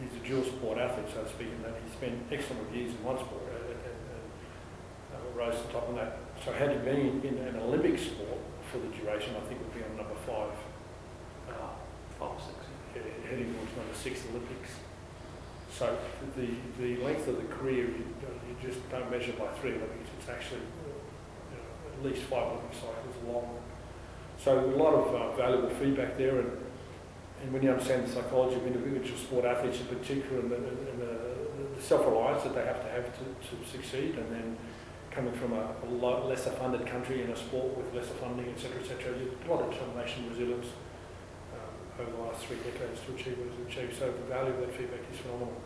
he's 0.00 0.20
a 0.20 0.26
dual 0.26 0.44
sport 0.44 0.78
athlete, 0.78 1.06
so 1.14 1.22
to 1.22 1.28
speak, 1.28 1.48
and 1.48 1.64
that 1.64 1.74
he 1.84 1.90
spent 1.92 2.14
X 2.30 2.50
number 2.50 2.68
of 2.68 2.74
years 2.74 2.92
in 2.92 3.02
one 3.04 3.16
sport 3.18 3.42
and, 3.48 3.64
and, 3.72 3.80
and 3.80 4.20
uh, 5.14 5.25
rose 5.36 5.54
to 5.60 5.66
the 5.66 5.72
top 5.72 5.88
of 5.88 5.94
that. 5.96 6.18
So 6.44 6.52
had 6.52 6.70
he 6.70 6.78
been 6.78 7.20
in 7.22 7.38
an 7.38 7.56
Olympic 7.56 7.98
sport 7.98 8.40
for 8.72 8.78
the 8.78 8.88
duration, 8.96 9.34
I 9.36 9.40
think 9.46 9.60
would 9.60 9.74
be 9.74 9.84
on 9.84 9.96
number 9.96 10.16
five. 10.26 10.52
Uh, 11.48 11.74
Five 12.18 12.30
or 12.30 12.40
six. 12.40 12.56
heading 13.28 13.52
towards 13.52 13.76
number 13.76 13.94
six 13.94 14.22
Olympics. 14.30 14.70
So 15.70 15.98
the, 16.34 16.48
the 16.80 16.96
length 17.04 17.28
of 17.28 17.36
the 17.36 17.54
career, 17.54 17.84
you, 17.84 18.04
you 18.48 18.56
just 18.62 18.88
don't 18.90 19.10
measure 19.10 19.32
by 19.32 19.48
three 19.60 19.72
Olympics, 19.72 20.08
it's 20.18 20.28
actually 20.30 20.62
you 21.52 21.58
know, 21.58 21.92
at 21.92 22.02
least 22.02 22.22
five 22.26 22.46
Olympic 22.48 22.72
cycles 22.72 23.16
long. 23.26 23.58
So 24.42 24.64
a 24.64 24.76
lot 24.76 24.94
of 24.94 25.14
uh, 25.14 25.36
valuable 25.36 25.68
feedback 25.76 26.16
there, 26.16 26.38
and, 26.38 26.50
and 27.42 27.52
when 27.52 27.62
you 27.62 27.70
understand 27.70 28.06
the 28.06 28.12
psychology 28.12 28.56
of 28.56 28.66
individual 28.66 29.18
sport 29.18 29.44
athletes 29.44 29.80
in 29.80 29.86
particular, 29.86 30.40
and 30.40 30.50
the, 30.50 30.56
and 30.56 31.00
the, 31.00 31.76
the 31.76 31.82
self-reliance 31.82 32.44
that 32.44 32.54
they 32.54 32.64
have 32.64 32.82
to 32.82 32.90
have 32.90 33.06
to, 33.18 33.24
to 33.24 33.70
succeed, 33.70 34.14
and 34.16 34.32
then 34.32 34.56
coming 35.16 35.32
from 35.32 35.54
a, 35.54 35.72
a 35.82 35.88
lot 35.96 36.28
lesser 36.28 36.50
funded 36.50 36.86
country 36.86 37.22
in 37.22 37.30
a 37.30 37.36
sport 37.36 37.74
with 37.74 37.92
lesser 37.94 38.14
funding, 38.20 38.52
etc., 38.52 38.82
etc., 38.82 39.14
a 39.16 39.50
lot 39.50 39.62
of 39.62 39.72
determination, 39.72 40.24
and 40.24 40.30
resilience 40.32 40.66
um, 41.56 42.04
over 42.04 42.10
the 42.10 42.22
last 42.22 42.44
three 42.44 42.58
decades 42.58 43.00
to 43.00 43.14
achieve 43.14 43.38
what 43.38 43.48
it's 43.48 43.72
achieved. 43.72 43.98
So 43.98 44.12
the 44.12 44.28
value 44.28 44.52
of 44.52 44.60
that 44.60 44.76
feedback 44.76 45.00
is 45.10 45.18
phenomenal. 45.18 45.56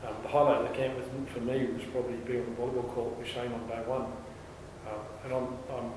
Um, 0.00 0.16
the 0.22 0.28
highlight 0.28 0.64
of 0.64 0.68
the 0.72 0.74
camp 0.74 0.96
was, 0.96 1.04
for 1.28 1.40
me 1.40 1.66
was 1.76 1.84
probably 1.92 2.16
being 2.24 2.40
on 2.40 2.48
the 2.48 2.56
volleyball 2.56 2.88
court 2.94 3.18
with 3.18 3.28
Shane 3.28 3.52
on 3.52 3.68
day 3.68 3.84
one. 3.84 4.08
Um, 4.88 5.02
and 5.24 5.32
I'm, 5.32 5.48
I'm, 5.76 5.92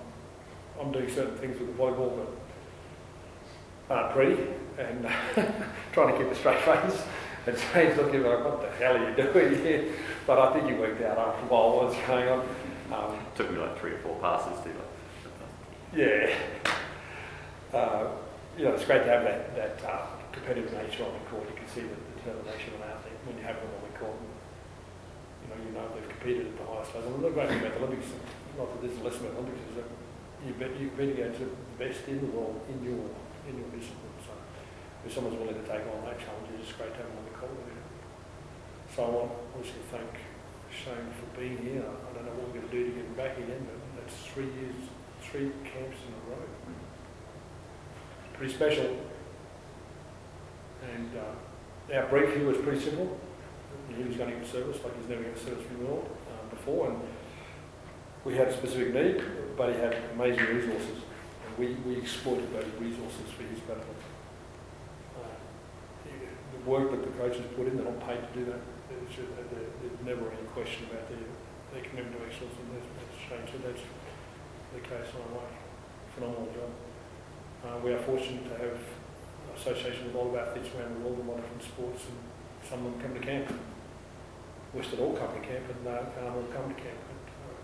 I'm 0.82 0.92
doing 0.92 1.10
certain 1.10 1.38
things 1.38 1.58
with 1.58 1.72
the 1.72 1.82
volleyball 1.82 2.20
that 2.20 3.96
aren't 3.96 4.12
pretty 4.14 4.44
and 4.78 5.08
trying 5.94 6.12
to 6.12 6.18
keep 6.20 6.28
a 6.28 6.36
straight 6.36 6.60
face. 6.68 7.04
And 7.48 7.58
Shane's 7.58 7.96
looking 7.98 8.24
like, 8.24 8.44
what 8.44 8.62
the 8.62 8.70
hell 8.76 8.98
are 8.98 9.10
you 9.10 9.16
doing 9.16 9.56
here? 9.64 9.94
But 10.28 10.40
I 10.40 10.54
think 10.54 10.68
he 10.68 10.76
worked 10.76 11.02
out 11.02 11.18
after 11.18 11.46
a 11.46 11.48
while 11.48 11.78
what's 11.78 11.96
going 12.08 12.28
on. 12.28 12.44
Um, 12.92 13.20
Took 13.36 13.52
me 13.52 13.58
like 13.60 13.78
three 13.80 13.92
or 13.92 14.00
four 14.00 14.18
passes 14.20 14.58
to 14.64 14.70
like. 14.70 14.94
yeah. 15.96 16.34
Uh, 17.74 18.08
you 18.58 18.66
know, 18.66 18.74
it's 18.74 18.86
great 18.86 19.06
to 19.06 19.10
have 19.10 19.24
that, 19.24 19.56
that 19.56 19.78
uh, 19.86 20.08
competitive 20.32 20.74
nature 20.74 21.06
on 21.06 21.14
the 21.14 21.24
court. 21.30 21.46
You 21.48 21.56
can 21.56 21.70
see 21.70 21.82
the 21.86 21.96
determination 22.18 22.74
of 22.74 22.82
an 22.82 22.90
athlete 22.98 23.14
when 23.30 23.38
you 23.38 23.44
have 23.46 23.62
them 23.62 23.70
on 23.78 23.84
the 23.86 23.96
court. 23.98 24.18
And, 24.18 24.34
you 25.46 25.48
know, 25.54 25.58
you 25.62 25.72
know 25.78 25.86
they've 25.94 26.10
competed 26.10 26.48
at 26.50 26.58
the 26.58 26.66
highest 26.66 26.96
level. 26.98 27.14
The 27.22 27.30
great 27.30 27.50
thing 27.50 27.62
about 27.62 27.78
the 27.78 27.86
Olympics, 27.86 28.10
not 28.58 28.74
that 28.74 28.80
there's 28.82 28.98
a 28.98 29.04
lesson 29.06 29.30
about 29.30 29.38
the 29.38 29.42
Olympics, 29.46 29.70
is 29.70 29.76
that 29.78 29.90
you 30.42 30.52
bet 30.58 30.74
you 30.82 30.90
compete 30.90 31.14
against 31.14 31.40
the 31.46 31.50
best 31.78 32.02
in 32.10 32.20
the 32.26 32.32
world 32.34 32.58
in 32.74 32.82
your 32.82 33.06
in 33.46 33.54
your 33.54 33.70
discipline. 33.70 34.18
So 34.26 34.34
if 35.06 35.14
someone's 35.14 35.38
willing 35.38 35.56
to 35.56 35.68
take 35.70 35.86
on 35.86 36.02
that 36.10 36.18
challenge, 36.18 36.58
it's 36.58 36.74
great 36.74 36.90
to 36.98 37.00
have 37.00 37.08
them 37.08 37.22
on 37.22 37.26
the 37.30 37.36
court. 37.38 37.54
So 38.96 38.98
I 39.06 39.10
want 39.14 39.32
to 39.62 39.80
thank 39.94 40.12
Shane 40.74 41.14
for 41.14 41.28
being 41.38 41.58
here. 41.62 41.86
I 42.20 42.22
don't 42.22 42.36
know 42.36 42.44
what 42.44 42.52
we're 42.52 42.60
going 42.60 42.70
to 42.70 42.76
do 42.76 42.84
to 42.84 42.92
get 42.92 43.06
him 43.06 43.14
back 43.16 43.38
again, 43.38 43.64
but 43.64 43.80
that's 43.96 44.28
three 44.28 44.52
years, 44.60 44.76
three 45.24 45.52
camps 45.64 45.96
in 46.04 46.12
a 46.12 46.36
row. 46.36 46.44
Pretty 48.34 48.54
special. 48.54 48.98
And 50.84 51.10
uh, 51.16 51.96
our 51.96 52.08
brief 52.08 52.36
here 52.36 52.46
was 52.46 52.58
pretty 52.58 52.80
simple. 52.80 53.18
He 53.96 54.04
was 54.04 54.18
going 54.18 54.32
to 54.32 54.36
get 54.36 54.48
service 54.48 54.84
like 54.84 55.00
he's 55.00 55.08
never 55.08 55.24
get 55.24 55.38
service 55.38 55.66
from 55.66 55.80
the 55.80 55.92
um, 55.92 56.04
before. 56.50 56.90
And 56.90 57.00
we 58.26 58.36
had 58.36 58.48
a 58.50 58.54
specific 58.58 58.94
need, 58.94 59.24
but 59.56 59.72
he 59.72 59.80
had 59.80 59.96
amazing 60.14 60.44
resources. 60.44 61.00
And 61.48 61.58
we, 61.58 61.76
we 61.88 61.96
exploited 61.98 62.52
those 62.52 62.68
resources 62.80 63.32
for 63.32 63.44
his 63.44 63.60
benefit. 63.64 63.96
Uh, 65.16 65.24
the 66.04 66.70
work 66.70 66.92
that 66.92 67.02
the 67.02 67.18
coaches 67.18 67.46
put 67.56 67.68
in, 67.68 67.78
they're 67.78 67.86
not 67.86 68.06
paid 68.06 68.20
to 68.20 68.40
do 68.40 68.46
that. 68.52 68.60
There's, 68.90 69.28
never 70.06 70.32
any 70.32 70.48
question 70.54 70.86
about 70.90 71.08
their, 71.10 71.18
their 71.74 71.84
commitment 71.86 72.18
to 72.18 72.26
excellence, 72.26 72.58
and 72.58 72.68
that's, 72.74 72.90
that's 72.98 73.18
changed. 73.22 73.50
So 73.54 73.58
that's 73.62 73.84
the 74.74 74.82
case 74.82 75.10
on 75.14 75.22
our 75.30 75.34
way. 75.42 75.50
Phenomenal 76.16 76.50
job. 76.54 76.72
Uh, 77.60 77.78
we 77.84 77.94
are 77.94 78.02
fortunate 78.02 78.48
to 78.50 78.56
have 78.58 78.80
association 79.54 80.10
with 80.10 80.16
a 80.16 80.18
lot 80.18 80.32
of 80.32 80.36
athletes 80.40 80.72
around 80.74 80.96
the 80.96 81.02
world 81.04 81.20
in 81.20 81.28
a 81.28 81.30
lot 81.30 81.38
of 81.38 81.46
different 81.46 81.66
sports, 81.68 82.02
and 82.08 82.18
some 82.64 82.86
of 82.86 82.94
them 82.94 82.98
come 83.02 83.14
to 83.14 83.24
camp. 83.24 83.52
Western 84.74 85.00
all 85.02 85.18
come 85.18 85.34
to 85.34 85.44
camp, 85.44 85.66
and 85.70 85.82
uh, 85.86 86.06
can't 86.14 86.30
all 86.30 86.48
come 86.54 86.70
to 86.74 86.78
camp. 86.80 87.02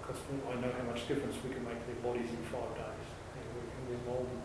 Because 0.01 0.21
I 0.49 0.53
know 0.61 0.69
how 0.69 0.85
much 0.85 1.07
difference 1.09 1.33
we 1.41 1.49
can 1.49 1.65
make 1.65 1.81
their 1.89 1.97
bodies 2.05 2.29
in 2.29 2.41
five 2.53 2.77
days. 2.77 3.05
And 3.33 3.45
we 3.57 3.65
can 3.65 3.83
be 3.89 3.93
involved. 3.97 4.29
In, 4.29 4.41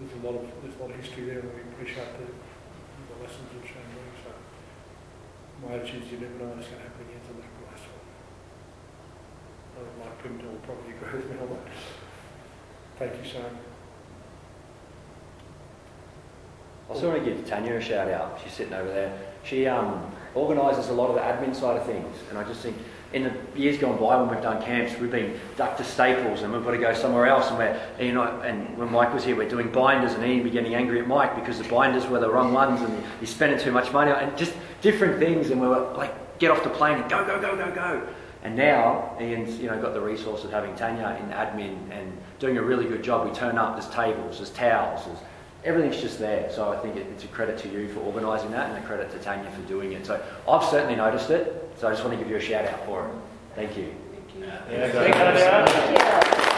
there's 0.00 0.16
a 0.16 0.24
lot 0.24 0.40
of 0.40 0.44
there's 0.64 0.76
a 0.76 0.80
lot 0.80 0.88
of 0.88 0.96
history 0.96 1.28
there, 1.28 1.44
and 1.44 1.52
we 1.52 1.60
appreciate 1.68 2.16
the, 2.16 2.24
the 2.24 3.16
lessons 3.20 3.52
of 3.52 3.60
Shane. 3.60 3.92
So 4.24 4.32
my 5.60 5.76
attitude 5.76 6.08
is 6.08 6.12
you 6.16 6.18
never 6.18 6.38
know 6.40 6.56
what's 6.56 6.70
going 6.70 6.80
to 6.80 6.88
happen 6.88 7.04
again, 7.04 7.20
so 7.28 7.36
that's 7.36 7.44
nice. 7.44 7.82
I 7.82 7.90
think 7.92 7.92
Mike 7.92 8.00
Pimentel 8.00 8.08
will 8.08 8.08
probably 8.08 9.61
agree 10.96 11.20
with 11.20 11.30
me 11.30 11.38
on 11.40 11.48
that. 11.48 11.60
Thank 12.98 13.24
you, 13.24 13.30
Sam. 13.30 13.58
I 16.88 16.94
also 16.94 17.10
want 17.10 17.24
to 17.24 17.30
give 17.30 17.46
Tanya 17.46 17.76
a 17.76 17.80
shout 17.80 18.08
out. 18.08 18.40
She's 18.42 18.52
sitting 18.52 18.74
over 18.74 18.88
there. 18.88 19.18
She 19.44 19.66
um, 19.66 20.10
organises 20.34 20.88
a 20.88 20.92
lot 20.92 21.08
of 21.08 21.14
the 21.14 21.20
admin 21.22 21.54
side 21.54 21.76
of 21.76 21.86
things, 21.86 22.16
and 22.28 22.38
I 22.38 22.44
just 22.44 22.60
think 22.60 22.76
in 23.12 23.24
the 23.24 23.32
years 23.58 23.78
gone 23.78 23.98
by 23.98 24.16
when 24.20 24.28
we've 24.28 24.42
done 24.42 24.62
camps, 24.62 24.98
we've 24.98 25.10
been 25.10 25.38
ducked 25.56 25.78
to 25.78 25.84
Staples, 25.84 26.42
and 26.42 26.52
we've 26.52 26.64
got 26.64 26.72
to 26.72 26.78
go 26.78 26.94
somewhere 26.94 27.26
else. 27.26 27.48
And 27.48 27.58
we're 27.58 27.80
you 28.00 28.12
know, 28.12 28.40
and 28.42 28.76
when 28.76 28.90
Mike 28.90 29.12
was 29.12 29.24
here, 29.24 29.36
we're 29.36 29.48
doing 29.48 29.70
binders, 29.70 30.12
and 30.12 30.24
he'd 30.24 30.44
be 30.44 30.50
getting 30.50 30.74
angry 30.74 31.00
at 31.00 31.06
Mike 31.06 31.34
because 31.34 31.58
the 31.58 31.68
binders 31.68 32.06
were 32.06 32.20
the 32.20 32.30
wrong 32.30 32.52
ones, 32.52 32.80
and 32.82 33.04
he's 33.20 33.30
spending 33.30 33.58
too 33.58 33.72
much 33.72 33.92
money, 33.92 34.10
and 34.10 34.36
just 34.36 34.54
different 34.82 35.18
things. 35.18 35.50
And 35.50 35.60
we 35.60 35.68
were 35.68 35.92
like, 35.94 36.38
get 36.38 36.50
off 36.50 36.62
the 36.62 36.70
plane 36.70 36.98
and 36.98 37.10
go, 37.10 37.24
go, 37.24 37.40
go, 37.40 37.56
go, 37.56 37.74
go. 37.74 38.08
And 38.44 38.56
now 38.56 39.16
Ian's 39.20 39.58
you 39.60 39.68
know 39.68 39.80
got 39.80 39.94
the 39.94 40.00
resource 40.00 40.42
of 40.44 40.50
having 40.50 40.74
Tanya 40.74 41.16
in 41.22 41.28
admin 41.30 41.78
and 41.92 42.12
doing 42.40 42.58
a 42.58 42.62
really 42.62 42.86
good 42.86 43.02
job. 43.02 43.28
We 43.28 43.34
turn 43.34 43.56
up, 43.56 43.74
there's 43.80 43.88
tables, 43.94 44.38
there's 44.38 44.50
towels, 44.50 45.04
there's, 45.06 45.18
everything's 45.64 46.00
just 46.00 46.18
there. 46.18 46.50
So 46.50 46.72
I 46.72 46.76
think 46.78 46.96
it, 46.96 47.06
it's 47.12 47.22
a 47.24 47.28
credit 47.28 47.56
to 47.58 47.68
you 47.68 47.88
for 47.88 48.00
organising 48.00 48.50
that 48.50 48.70
and 48.70 48.82
a 48.82 48.86
credit 48.86 49.10
to 49.12 49.18
Tanya 49.18 49.48
for 49.52 49.62
doing 49.68 49.92
it. 49.92 50.04
So 50.04 50.20
I've 50.48 50.64
certainly 50.64 50.96
noticed 50.96 51.30
it. 51.30 51.70
So 51.78 51.86
I 51.86 51.92
just 51.92 52.02
want 52.04 52.16
to 52.18 52.22
give 52.22 52.28
you 52.30 52.36
a 52.36 52.40
shout 52.40 52.64
out 52.64 52.84
for 52.84 53.06
it. 53.06 53.14
Thank 53.54 53.76
you. 53.76 53.94
Thank 54.12 54.34
you. 54.36 54.44
Yeah, 54.44 54.90
thank 54.90 55.14
you, 55.14 55.98
Tanya. 55.98 56.52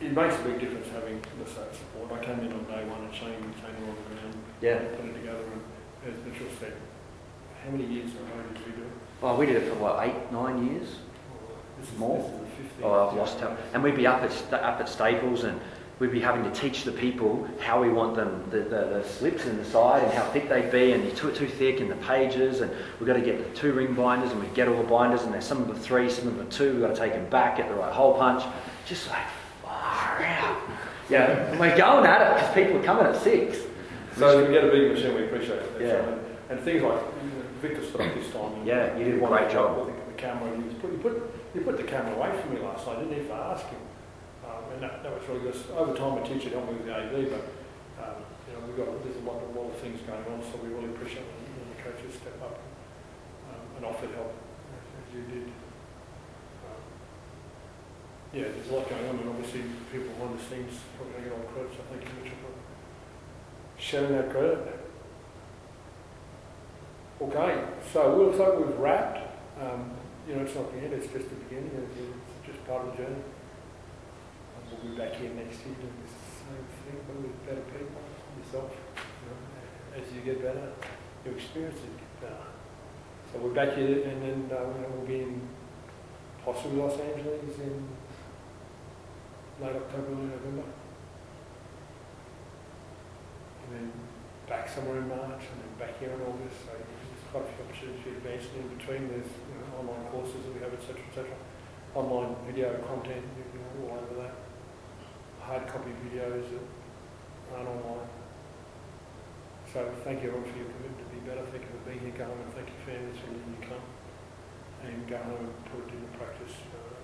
It 0.00 0.12
makes 0.12 0.36
a 0.38 0.42
big 0.44 0.60
difference 0.60 0.88
having 0.92 1.20
the 1.42 1.46
same 1.50 1.72
support. 1.72 2.12
I 2.12 2.24
came 2.24 2.38
in 2.40 2.52
on 2.52 2.64
day 2.64 2.84
one 2.84 3.02
and 3.02 3.14
Shane, 3.14 3.32
Shane 3.58 3.74
on 3.88 3.96
the 3.96 4.14
ground, 4.14 4.34
Yeah. 4.60 4.78
put 4.94 5.06
it 5.06 5.14
together, 5.14 5.42
and 5.42 5.62
as 6.12 6.24
Mitchell 6.24 6.46
said, 6.60 6.74
how 7.66 7.72
many 7.72 7.84
years 7.92 8.10
a 8.12 8.36
row 8.36 8.42
did 8.54 8.66
we 8.66 8.72
do 8.72 8.82
it? 8.82 8.92
Oh, 9.22 9.36
we 9.36 9.46
did 9.46 9.56
it 9.56 9.68
for 9.68 9.74
what 9.76 10.06
eight, 10.06 10.14
nine 10.30 10.66
years. 10.68 10.88
This 11.80 11.90
is, 11.90 11.98
More? 11.98 12.18
This 12.18 12.26
is 12.26 12.32
the 12.78 12.84
15th 12.84 12.88
Oh, 12.88 13.08
I've 13.08 13.16
lost 13.16 13.40
count. 13.40 13.58
And 13.74 13.82
we'd 13.82 13.96
be 13.96 14.06
up 14.06 14.22
at 14.22 14.52
up 14.52 14.80
at 14.80 14.88
Staples, 14.88 15.42
and 15.44 15.60
we'd 15.98 16.12
be 16.12 16.20
having 16.20 16.44
to 16.44 16.50
teach 16.50 16.84
the 16.84 16.92
people 16.92 17.48
how 17.60 17.82
we 17.82 17.88
want 17.88 18.14
them 18.14 18.44
the, 18.50 18.60
the, 18.60 18.68
the 18.68 19.04
slips 19.04 19.46
in 19.46 19.56
the 19.56 19.64
side 19.64 20.04
and 20.04 20.12
how 20.12 20.24
thick 20.30 20.48
they'd 20.48 20.70
be, 20.70 20.92
and 20.92 21.02
they're 21.02 21.16
too 21.16 21.32
too 21.32 21.48
thick 21.48 21.80
in 21.80 21.88
the 21.88 21.96
pages, 21.96 22.60
and 22.60 22.70
we've 23.00 23.06
got 23.06 23.14
to 23.14 23.20
get 23.20 23.38
the 23.38 23.60
two 23.60 23.72
ring 23.72 23.94
binders, 23.94 24.30
and 24.30 24.40
we 24.40 24.48
get 24.54 24.68
all 24.68 24.80
the 24.80 24.88
binders, 24.88 25.22
and 25.22 25.34
there's 25.34 25.44
some 25.44 25.60
of 25.60 25.68
the 25.68 25.78
three, 25.78 26.08
some 26.08 26.28
of 26.28 26.36
the 26.36 26.44
two. 26.44 26.72
We've 26.72 26.82
got 26.82 26.94
to 26.94 27.00
take 27.00 27.14
them 27.14 27.28
back, 27.30 27.56
get 27.56 27.68
the 27.68 27.74
right 27.74 27.92
hole 27.92 28.14
punch, 28.14 28.44
just 28.86 29.08
like 29.10 29.26
far 29.64 30.22
out. 30.22 30.62
Yeah, 31.10 31.50
and 31.50 31.58
we're 31.58 31.76
going 31.76 32.06
at 32.06 32.22
it 32.22 32.34
because 32.34 32.54
people 32.54 32.76
are 32.76 32.84
coming 32.84 33.06
at 33.06 33.20
six. 33.22 33.58
So 34.16 34.46
we 34.46 34.52
get 34.52 34.64
a 34.64 34.68
big 34.68 34.92
machine, 34.92 35.14
we 35.14 35.24
appreciate 35.24 35.58
it. 35.58 35.80
Yeah. 35.80 35.96
And, 35.96 36.35
and 36.48 36.60
things 36.60 36.82
like 36.82 37.00
you 37.22 37.30
know, 37.30 37.44
Victor 37.60 37.84
stood 37.84 38.00
up 38.00 38.14
this 38.14 38.30
time. 38.32 38.54
and 38.54 38.66
Yeah, 38.66 38.96
you 38.96 39.04
did 39.04 39.22
a 39.22 39.26
great 39.26 39.50
job. 39.50 39.86
with 39.86 39.94
The 39.94 40.14
camera, 40.14 40.52
and 40.52 40.62
he 40.62 40.68
was 40.68 40.78
put, 40.78 40.90
he 40.92 40.98
put, 40.98 41.14
he 41.54 41.60
put 41.60 41.76
the 41.76 41.84
camera 41.84 42.14
away 42.14 42.30
from 42.40 42.54
me 42.54 42.60
last 42.60 42.86
night. 42.86 42.98
I 42.98 43.00
didn't 43.02 43.18
even 43.24 43.32
ask 43.32 43.66
him. 43.66 43.80
Um, 44.46 44.62
and 44.74 44.82
that, 44.82 45.02
that 45.02 45.12
was 45.12 45.26
really 45.28 45.40
good. 45.50 45.56
Over 45.74 45.96
time, 45.96 46.20
my 46.20 46.26
teacher 46.26 46.50
helped 46.50 46.70
me 46.70 46.78
with 46.78 46.86
the 46.86 46.94
AV, 46.94 47.30
but 47.34 47.44
um, 47.98 48.22
you 48.46 48.54
know, 48.54 48.60
we've 48.66 48.78
got 48.78 48.86
there's 49.02 49.16
a 49.18 49.26
lot, 49.26 49.42
a 49.42 49.50
lot 49.58 49.74
of 49.74 49.76
things 49.82 49.98
going 50.06 50.22
on, 50.30 50.38
so 50.46 50.54
we 50.62 50.70
really 50.70 50.94
appreciate 50.94 51.26
when, 51.26 51.42
when 51.58 51.68
the 51.74 51.80
coaches 51.82 52.14
step 52.14 52.38
up 52.46 52.62
um, 53.50 53.64
and 53.76 53.82
offered 53.84 54.14
help, 54.14 54.30
as, 54.30 55.10
you 55.10 55.26
did. 55.26 55.50
Um, 56.62 56.82
yeah, 58.30 58.46
there's 58.54 58.70
a 58.70 58.74
lot 58.74 58.86
going 58.88 59.02
on, 59.10 59.18
and 59.18 59.28
obviously 59.34 59.66
people 59.90 60.14
behind 60.14 60.38
the 60.38 60.44
scenes 60.46 60.78
probably 60.94 61.18
don't 61.18 61.24
get 61.26 61.32
all 61.34 61.42
the 61.42 61.50
credit, 61.50 61.70
so 61.74 61.82
thank 61.90 62.06
you, 62.06 62.12
Mitchell, 62.22 62.38
for 62.38 62.54
sharing 63.82 64.12
that 64.14 64.30
credit. 64.30 64.85
Okay, 67.18 67.64
so 67.94 68.14
looks 68.14 68.38
like 68.38 68.58
we've 68.58 68.76
wrapped. 68.76 69.24
Um, 69.58 69.90
you 70.28 70.34
know, 70.34 70.42
it's 70.42 70.54
not 70.54 70.70
the 70.70 70.78
end, 70.78 70.92
it's 70.92 71.06
just 71.06 71.30
the 71.30 71.36
beginning, 71.48 71.72
it's 71.72 71.96
it's 71.96 72.52
just 72.52 72.66
part 72.68 72.86
of 72.86 72.92
the 72.92 73.02
journey. 73.02 73.24
And 73.24 74.60
we'll 74.68 74.92
be 74.92 74.98
back 74.98 75.16
here 75.16 75.30
next 75.32 75.64
year 75.64 75.72
doing 75.80 75.96
the 75.96 76.12
same 76.12 76.66
thing, 76.84 77.00
but 77.08 77.16
with 77.16 77.46
better 77.48 77.64
people, 77.72 78.04
yourself. 78.36 78.68
You 78.68 79.32
know, 79.32 79.96
as 79.96 80.12
you 80.12 80.20
get 80.20 80.42
better, 80.42 80.72
your 81.24 81.34
experiences 81.36 81.80
get 81.80 82.20
better. 82.20 82.52
So 83.32 83.40
we're 83.40 83.54
back 83.54 83.72
here, 83.76 84.04
and 84.08 84.20
then 84.20 84.50
uh, 84.52 84.68
you 84.76 84.80
know, 84.84 84.92
we'll 84.92 85.06
be 85.06 85.20
in 85.22 85.40
possibly 86.44 86.76
Los 86.76 87.00
Angeles 87.00 87.58
in 87.58 87.88
late 89.62 89.76
October, 89.76 90.12
early 90.12 90.36
November. 90.36 90.68
And 93.64 93.72
then 93.72 93.92
back 94.46 94.68
somewhere 94.68 94.98
in 94.98 95.08
March, 95.08 95.48
and 95.48 95.58
then 95.64 95.72
back 95.78 95.98
here 95.98 96.10
in 96.10 96.20
August. 96.20 96.60
So 96.66 96.72
there's 97.36 97.52
quite 97.52 97.68
a 97.68 97.76
few 97.76 97.88
opportunities 97.90 98.02
to 98.04 98.10
advance 98.16 98.44
in 98.56 98.68
between. 98.76 99.02
There's 99.08 99.28
you 99.28 99.56
know, 99.60 99.84
online 99.84 100.04
courses 100.08 100.40
that 100.44 100.52
we 100.56 100.60
have, 100.64 100.72
etc., 100.72 100.96
etc. 101.08 101.28
Online 101.94 102.36
video 102.48 102.72
content, 102.84 103.24
you 103.36 103.60
know, 103.60 103.92
all 103.92 104.00
over 104.00 104.14
that. 104.24 104.34
Hard 105.40 105.68
copy 105.68 105.92
videos 106.08 106.48
that 106.48 106.64
aren't 107.52 107.68
online. 107.68 108.08
So 109.72 109.84
thank 110.04 110.22
you 110.22 110.32
everyone 110.32 110.48
for 110.48 110.56
your 110.56 110.70
commitment 110.72 110.98
to 111.04 111.08
be 111.12 111.20
better. 111.28 111.44
Thank 111.52 111.68
you 111.68 111.72
for 111.76 111.82
being 111.84 112.00
here, 112.00 112.24
home, 112.24 112.40
and 112.40 112.52
thank 112.56 112.68
you 112.72 112.78
families 112.86 113.18
for 113.20 113.28
letting 113.28 113.52
you 113.52 113.62
come 113.68 113.84
and 114.86 114.96
go 115.04 115.18
home 115.20 115.44
and 115.44 115.60
put 115.68 115.84
it 115.84 115.92
into 115.92 116.08
practice. 116.16 116.56
Uh, 116.72 116.96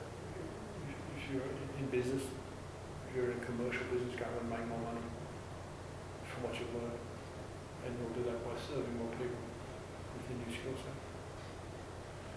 if, 0.88 1.22
you're 1.28 1.44
in 1.44 1.86
business, 1.92 2.24
if 2.24 3.10
you're 3.12 3.32
in 3.32 3.38
a 3.40 3.44
commercial 3.44 3.84
business, 3.92 4.14
go 4.16 4.24
and 4.24 4.48
make 4.48 4.64
more 4.68 4.80
money 4.80 5.04
from 6.24 6.48
what 6.48 6.54
you've 6.56 6.72
learned. 6.72 7.02
And 7.84 7.90
you'll 7.98 8.14
do 8.14 8.30
that 8.30 8.38
by 8.46 8.54
serving 8.56 8.94
more 8.96 9.10
people 9.18 9.51
with 10.32 10.40
your 10.40 10.48
new 10.48 10.54
skill 10.56 10.76
set. 10.76 10.96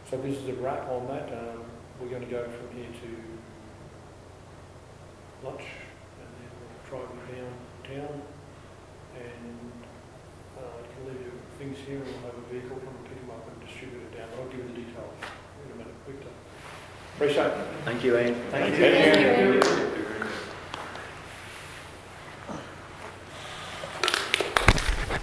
So 0.10 0.18
this 0.22 0.38
is 0.38 0.50
a 0.50 0.54
wrap 0.62 0.88
on 0.90 1.08
that. 1.08 1.32
Um, 1.32 1.64
we're 2.00 2.10
going 2.10 2.26
to 2.26 2.32
go 2.32 2.44
from 2.44 2.78
here 2.78 2.88
to 2.88 3.10
lunch 5.46 5.64
and 6.20 6.28
then 6.28 6.50
we'll 6.60 6.84
drive 6.90 7.10
you 7.16 7.22
downtown 7.36 8.22
and 9.16 9.72
uh, 10.58 10.62
you 10.82 10.88
can 10.92 11.02
leave 11.08 11.22
your 11.22 11.38
things 11.58 11.78
here 11.88 11.98
and 11.98 12.06
we'll 12.06 12.32
have 12.32 12.38
a 12.38 12.46
vehicle 12.52 12.78
come 12.78 12.96
and 12.96 13.06
pick 13.06 13.20
them 13.20 13.30
up 13.32 13.48
and 13.48 13.56
distribute 13.66 14.02
it 14.02 14.18
down. 14.18 14.28
I'll 14.38 14.48
give 14.48 14.60
you 14.60 14.68
the 14.68 14.82
details 14.82 15.16
in 15.66 15.72
a 15.72 15.76
minute. 15.76 15.96
Victor. 16.06 16.30
Appreciate 17.16 17.48
it. 17.48 17.68
Thank 17.86 18.04
you, 18.04 18.18
Ian. 18.18 18.36
Thank 18.52 18.76
Thank 18.76 19.18
you. 19.18 19.54
you. 19.54 19.95